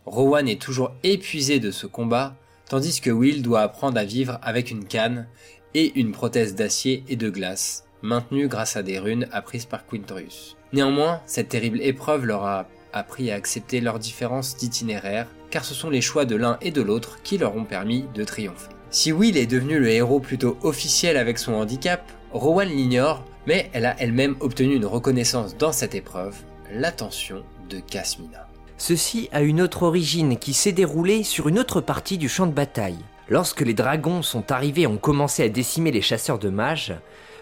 Rowan 0.06 0.48
est 0.48 0.62
toujours 0.62 0.92
épuisé 1.04 1.60
de 1.60 1.72
ce 1.72 1.88
combat, 1.88 2.36
tandis 2.68 3.00
que 3.00 3.10
Will 3.10 3.42
doit 3.42 3.62
apprendre 3.62 3.98
à 3.98 4.04
vivre 4.04 4.40
avec 4.42 4.72
une 4.72 4.86
canne 4.86 5.28
et 5.76 6.00
une 6.00 6.12
prothèse 6.12 6.56
d'acier 6.56 7.04
et 7.08 7.16
de 7.16 7.30
glace, 7.30 7.86
maintenue 8.02 8.48
grâce 8.48 8.76
à 8.76 8.84
des 8.84 9.00
runes 9.00 9.28
apprises 9.32 9.66
par 9.66 9.86
Quintorius. 9.86 10.58
Néanmoins, 10.74 11.22
cette 11.26 11.50
terrible 11.50 11.82
épreuve 11.82 12.26
leur 12.26 12.44
a 12.44 12.68
appris 12.94 13.32
à 13.32 13.36
accepter 13.36 13.82
leurs 13.82 14.00
différences 14.00 14.56
d'itinéraire, 14.58 15.28
car 15.50 15.66
ce 15.66 15.74
sont 15.74 15.90
les 15.90 16.02
choix 16.02 16.26
de 16.26 16.36
l'un 16.36 16.58
et 16.62 16.72
de 16.72 16.82
l'autre 16.82 17.20
qui 17.24 17.38
leur 17.38 17.56
ont 17.56 17.66
permis 17.66 18.06
de 18.14 18.24
triompher. 18.24 18.70
Si 18.90 19.12
Will 19.12 19.38
est 19.38 19.48
devenu 19.48 19.80
le 19.80 19.90
héros 19.90 20.20
plutôt 20.20 20.58
officiel 20.62 21.18
avec 21.18 21.40
son 21.40 21.54
handicap, 21.54 22.12
Rowan 22.32 22.70
l'ignore, 22.70 23.24
mais 23.48 23.70
elle 23.74 23.86
a 23.86 24.00
elle-même 24.00 24.36
obtenu 24.40 24.76
une 24.76 24.86
reconnaissance 24.86 25.58
dans 25.58 25.72
cette 25.72 25.96
épreuve, 25.96 26.36
l'attention 26.72 27.44
de 27.70 27.80
Casmina. 27.80 28.48
Ceci 28.78 29.30
a 29.32 29.42
une 29.42 29.62
autre 29.62 29.84
origine 29.84 30.38
qui 30.38 30.54
s'est 30.54 30.72
déroulée 30.72 31.24
sur 31.24 31.48
une 31.48 31.60
autre 31.60 31.82
partie 31.82 32.18
du 32.18 32.30
champ 32.30 32.48
de 32.48 32.52
bataille. 32.52 33.00
Lorsque 33.34 33.62
les 33.62 33.74
dragons 33.74 34.22
sont 34.22 34.52
arrivés 34.52 34.84
et 34.84 34.88
ont 34.88 34.98
commencé 34.98 35.42
à 35.42 35.50
décimer 35.50 35.90
les 35.90 36.04
chasseurs 36.04 36.38
de 36.38 36.50
mages, 36.50 36.94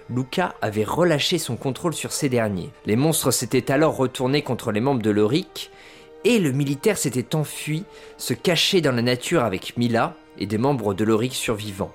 Luca 0.09 0.55
avait 0.61 0.85
relâché 0.85 1.37
son 1.37 1.57
contrôle 1.57 1.93
sur 1.93 2.13
ces 2.13 2.29
derniers. 2.29 2.69
Les 2.85 2.95
monstres 2.95 3.31
s'étaient 3.31 3.73
alors 3.73 3.97
retournés 3.97 4.41
contre 4.41 4.71
les 4.71 4.79
membres 4.79 5.01
de 5.01 5.09
l'Oric, 5.09 5.69
et 6.23 6.39
le 6.39 6.53
militaire 6.53 6.97
s'était 6.97 7.35
enfui, 7.35 7.83
se 8.15 8.33
cachait 8.33 8.79
dans 8.79 8.93
la 8.93 9.01
nature 9.01 9.43
avec 9.43 9.75
Mila, 9.75 10.15
et 10.37 10.45
des 10.45 10.57
membres 10.57 10.93
de 10.93 11.03
l'Oric 11.03 11.33
survivants, 11.33 11.93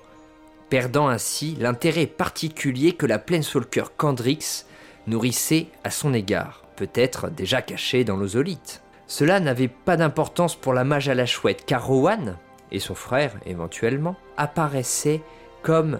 perdant 0.69 1.07
ainsi 1.07 1.57
l'intérêt 1.59 2.05
particulier 2.05 2.91
que 2.91 3.07
la 3.07 3.17
Planeswalker 3.17 3.85
Candrix 3.97 4.67
nourrissait 5.07 5.69
à 5.83 5.89
son 5.89 6.13
égard, 6.13 6.61
peut-être 6.75 7.31
déjà 7.31 7.63
caché 7.63 8.03
dans 8.03 8.17
l'ozolite. 8.17 8.83
Cela 9.07 9.39
n'avait 9.39 9.67
pas 9.69 9.97
d'importance 9.97 10.53
pour 10.53 10.75
la 10.75 10.83
mage 10.83 11.09
à 11.09 11.15
la 11.15 11.25
chouette, 11.25 11.63
car 11.65 11.87
Rowan, 11.87 12.37
et 12.71 12.79
son 12.79 12.95
frère 12.95 13.33
éventuellement, 13.45 14.15
apparaissaient 14.37 15.21
comme 15.61 15.99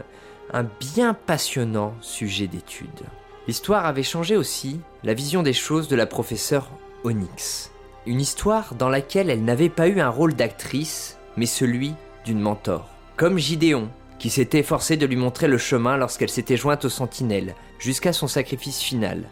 un 0.54 0.64
bien 0.64 1.14
passionnant 1.14 1.94
sujet 2.02 2.48
d'étude. 2.48 3.04
L'histoire 3.48 3.86
avait 3.86 4.04
changé 4.04 4.36
aussi 4.36 4.80
la 5.04 5.14
vision 5.14 5.44
des 5.44 5.54
choses 5.54 5.88
de 5.88 5.96
la 5.96 6.06
professeure 6.06 6.70
Onyx. 7.04 7.72
Une 8.06 8.22
histoire 8.22 8.76
dans 8.76 8.90
laquelle 8.90 9.30
elle 9.30 9.44
n'avait 9.44 9.70
pas 9.70 9.88
eu 9.88 10.00
un 10.00 10.10
rôle 10.10 10.34
d'actrice, 10.34 11.18
mais 11.36 11.46
celui 11.46 11.94
d'une 12.26 12.40
mentor. 12.40 12.88
Comme 13.16 13.38
Gideon, 13.38 13.90
qui 14.20 14.30
s'était 14.30 14.64
forcé 14.64 14.98
de 14.98 15.06
lui 15.06 15.16
montrer 15.16 15.48
le 15.48 15.58
chemin 15.58 15.98
lorsqu'elle 15.98 16.30
s'était 16.30 16.58
jointe 16.58 16.86
aux 16.86 16.90
sentinelles, 16.90 17.56
jusqu'à 17.80 18.14
son 18.14 18.28
sacrifice 18.28 18.82
final. 18.82 19.30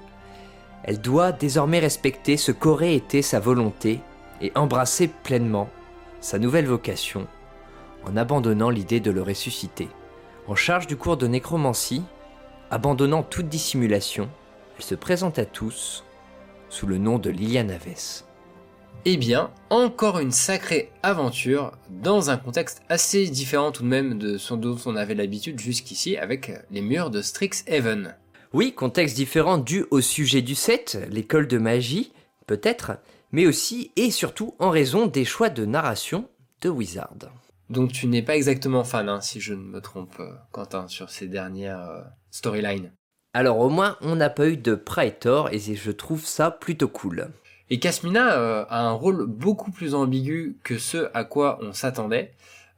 Elle 0.83 1.01
doit 1.01 1.31
désormais 1.31 1.79
respecter 1.79 2.37
ce 2.37 2.51
qu'aurait 2.51 2.95
été 2.95 3.21
sa 3.21 3.39
volonté 3.39 3.99
et 4.41 4.51
embrasser 4.55 5.07
pleinement 5.07 5.69
sa 6.25 6.39
nouvelle 6.39 6.65
vocation 6.65 7.27
en 8.03 8.17
abandonnant 8.17 8.71
l'idée 8.71 8.99
de 8.99 9.11
le 9.11 9.21
ressusciter. 9.21 9.87
En 10.47 10.55
charge 10.55 10.87
du 10.87 10.97
cours 10.97 11.17
de 11.17 11.27
nécromancie, 11.27 12.01
abandonnant 12.71 13.21
toute 13.21 13.47
dissimulation, 13.47 14.27
elle 14.75 14.83
se 14.83 14.95
présente 14.95 15.37
à 15.37 15.45
tous 15.45 16.03
sous 16.67 16.87
le 16.87 16.97
nom 16.97 17.19
de 17.19 17.29
Liliane 17.29 17.69
Aves. 17.69 18.23
Eh 19.05 19.17
bien, 19.17 19.51
encore 19.69 20.17
une 20.17 20.31
sacrée 20.31 20.91
aventure 21.03 21.73
dans 21.91 22.31
un 22.31 22.37
contexte 22.37 22.81
assez 22.89 23.27
différent 23.27 23.71
tout 23.71 23.83
de 23.83 23.87
même 23.87 24.17
de 24.17 24.39
ce 24.39 24.55
dont 24.55 24.77
on 24.87 24.95
avait 24.95 25.13
l'habitude 25.13 25.59
jusqu'ici 25.59 26.17
avec 26.17 26.53
les 26.71 26.81
murs 26.81 27.11
de 27.11 27.21
Strixhaven. 27.21 28.15
Oui, 28.51 28.73
contexte 28.73 29.15
différent 29.15 29.59
dû 29.59 29.85
au 29.91 30.01
sujet 30.01 30.41
du 30.41 30.55
set, 30.55 30.97
l'école 31.11 31.47
de 31.47 31.59
magie, 31.59 32.13
peut-être, 32.47 32.93
mais 33.35 33.47
aussi 33.47 33.91
et 33.97 34.11
surtout 34.11 34.55
en 34.59 34.69
raison 34.69 35.07
des 35.07 35.25
choix 35.25 35.49
de 35.49 35.65
narration 35.65 36.29
de 36.61 36.69
Wizard. 36.69 37.11
Donc 37.69 37.91
tu 37.91 38.07
n'es 38.07 38.21
pas 38.21 38.37
exactement 38.37 38.85
fan, 38.85 39.09
hein, 39.09 39.19
si 39.19 39.41
je 39.41 39.53
ne 39.53 39.61
me 39.61 39.81
trompe, 39.81 40.15
euh, 40.21 40.31
Quentin, 40.53 40.87
sur 40.87 41.09
ces 41.09 41.27
dernières 41.27 41.81
euh, 41.81 42.01
storylines. 42.31 42.93
Alors 43.33 43.59
au 43.59 43.67
moins, 43.69 43.97
on 43.99 44.15
n'a 44.15 44.29
pas 44.29 44.47
eu 44.47 44.55
de 44.55 44.73
Praetor 44.73 45.49
et 45.51 45.59
je 45.59 45.91
trouve 45.91 46.25
ça 46.25 46.49
plutôt 46.49 46.87
cool. 46.87 47.27
Et 47.69 47.77
Casmina 47.77 48.37
euh, 48.37 48.63
a 48.69 48.87
un 48.87 48.93
rôle 48.93 49.25
beaucoup 49.25 49.71
plus 49.71 49.95
ambigu 49.95 50.57
que 50.63 50.77
ce 50.77 51.09
à 51.13 51.25
quoi 51.25 51.59
on 51.61 51.73
s'attendait. 51.73 52.31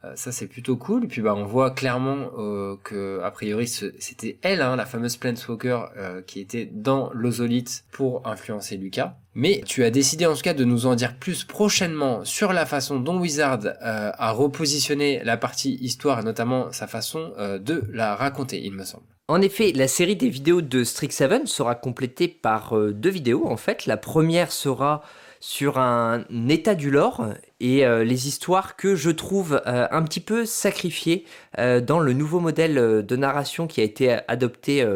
Euh, 0.04 0.12
ça 0.14 0.30
c'est 0.30 0.46
plutôt 0.46 0.76
cool. 0.76 1.04
Et 1.04 1.08
puis 1.08 1.22
bah 1.22 1.34
on 1.36 1.44
voit 1.44 1.70
clairement 1.70 2.30
euh, 2.38 2.76
que 2.84 3.20
a 3.22 3.30
priori 3.30 3.66
c'était 3.66 4.38
elle, 4.42 4.62
hein, 4.62 4.76
la 4.76 4.86
fameuse 4.86 5.16
Planeswalker 5.16 5.80
euh, 5.96 6.22
qui 6.22 6.40
était 6.40 6.66
dans 6.66 7.10
l'Ozolite 7.12 7.84
pour 7.90 8.26
influencer 8.26 8.76
Lucas. 8.76 9.16
Mais 9.34 9.62
tu 9.66 9.84
as 9.84 9.90
décidé 9.90 10.26
en 10.26 10.34
tout 10.34 10.42
cas 10.42 10.54
de 10.54 10.64
nous 10.64 10.86
en 10.86 10.94
dire 10.94 11.16
plus 11.16 11.44
prochainement 11.44 12.24
sur 12.24 12.52
la 12.52 12.66
façon 12.66 12.98
dont 12.98 13.18
Wizard 13.18 13.60
a 13.80 14.32
repositionné 14.32 15.22
la 15.22 15.36
partie 15.36 15.74
histoire 15.80 16.18
et 16.18 16.24
notamment 16.24 16.72
sa 16.72 16.88
façon 16.88 17.32
de 17.38 17.84
la 17.92 18.16
raconter, 18.16 18.60
il 18.64 18.72
me 18.72 18.82
semble. 18.82 19.04
En 19.28 19.40
effet, 19.40 19.70
la 19.72 19.86
série 19.86 20.16
des 20.16 20.28
vidéos 20.28 20.60
de 20.60 20.82
Strixhaven 20.82 21.46
sera 21.46 21.76
complétée 21.76 22.26
par 22.26 22.76
deux 22.76 23.10
vidéos 23.10 23.46
en 23.46 23.56
fait. 23.56 23.86
La 23.86 23.96
première 23.96 24.50
sera 24.50 25.02
sur 25.40 25.78
un 25.78 26.24
état 26.48 26.74
du 26.74 26.90
lore 26.90 27.34
et 27.60 27.84
euh, 27.84 28.04
les 28.04 28.28
histoires 28.28 28.76
que 28.76 28.94
je 28.94 29.10
trouve 29.10 29.60
euh, 29.66 29.86
un 29.90 30.02
petit 30.02 30.20
peu 30.20 30.46
sacrifiées 30.46 31.24
euh, 31.58 31.80
dans 31.80 32.00
le 32.00 32.12
nouveau 32.12 32.40
modèle 32.40 32.74
de 32.74 33.16
narration 33.16 33.66
qui 33.66 33.80
a 33.80 33.84
été 33.84 34.18
adopté 34.28 34.86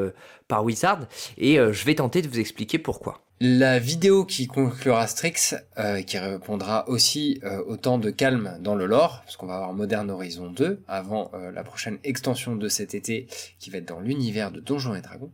par 0.48 0.64
Wizard 0.64 1.00
et 1.38 1.56
je 1.56 1.84
vais 1.84 1.94
tenter 1.94 2.22
de 2.22 2.28
vous 2.28 2.38
expliquer 2.38 2.78
pourquoi. 2.78 3.20
La 3.40 3.80
vidéo 3.80 4.24
qui 4.24 4.46
conclura 4.46 5.06
Strix, 5.08 5.54
qui 6.06 6.18
répondra 6.18 6.88
aussi 6.88 7.40
au 7.66 7.76
temps 7.76 7.98
de 7.98 8.10
calme 8.10 8.56
dans 8.60 8.76
le 8.76 8.86
lore, 8.86 9.22
parce 9.24 9.36
qu'on 9.36 9.46
va 9.46 9.56
avoir 9.56 9.72
Modern 9.72 10.08
Horizon 10.10 10.50
2 10.50 10.82
avant 10.86 11.32
la 11.52 11.64
prochaine 11.64 11.98
extension 12.04 12.54
de 12.54 12.68
cet 12.68 12.94
été 12.94 13.26
qui 13.58 13.70
va 13.70 13.78
être 13.78 13.88
dans 13.88 14.00
l'univers 14.00 14.52
de 14.52 14.60
Donjons 14.60 14.94
et 14.94 15.00
Dragons. 15.00 15.32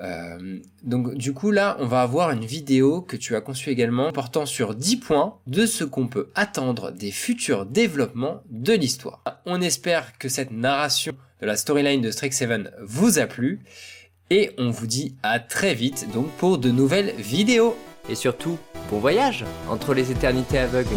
Euh, 0.00 0.58
donc 0.84 1.14
du 1.14 1.32
coup 1.32 1.50
là, 1.50 1.76
on 1.80 1.86
va 1.86 2.02
avoir 2.02 2.30
une 2.30 2.44
vidéo 2.44 3.00
que 3.00 3.16
tu 3.16 3.34
as 3.34 3.40
conçue 3.40 3.70
également 3.70 4.12
portant 4.12 4.46
sur 4.46 4.74
10 4.74 4.96
points 4.98 5.34
de 5.46 5.66
ce 5.66 5.84
qu'on 5.84 6.06
peut 6.06 6.28
attendre 6.34 6.92
des 6.92 7.10
futurs 7.10 7.66
développements 7.66 8.42
de 8.50 8.72
l'histoire. 8.74 9.22
On 9.46 9.60
espère 9.60 10.16
que 10.18 10.28
cette 10.28 10.50
narration 10.50 11.14
de 11.40 11.46
la 11.46 11.56
storyline 11.56 12.00
de 12.00 12.10
Strixhaven 12.10 12.70
vous 12.82 13.18
a 13.18 13.26
plu 13.26 13.60
et 14.30 14.52
on 14.58 14.70
vous 14.70 14.86
dit 14.86 15.16
à 15.22 15.40
très 15.40 15.74
vite 15.74 16.06
donc 16.12 16.30
pour 16.32 16.58
de 16.58 16.70
nouvelles 16.70 17.14
vidéos. 17.18 17.76
Et 18.08 18.14
surtout, 18.14 18.58
bon 18.90 18.98
voyage 18.98 19.44
entre 19.68 19.94
les 19.94 20.10
éternités 20.10 20.58
aveugles. 20.58 20.88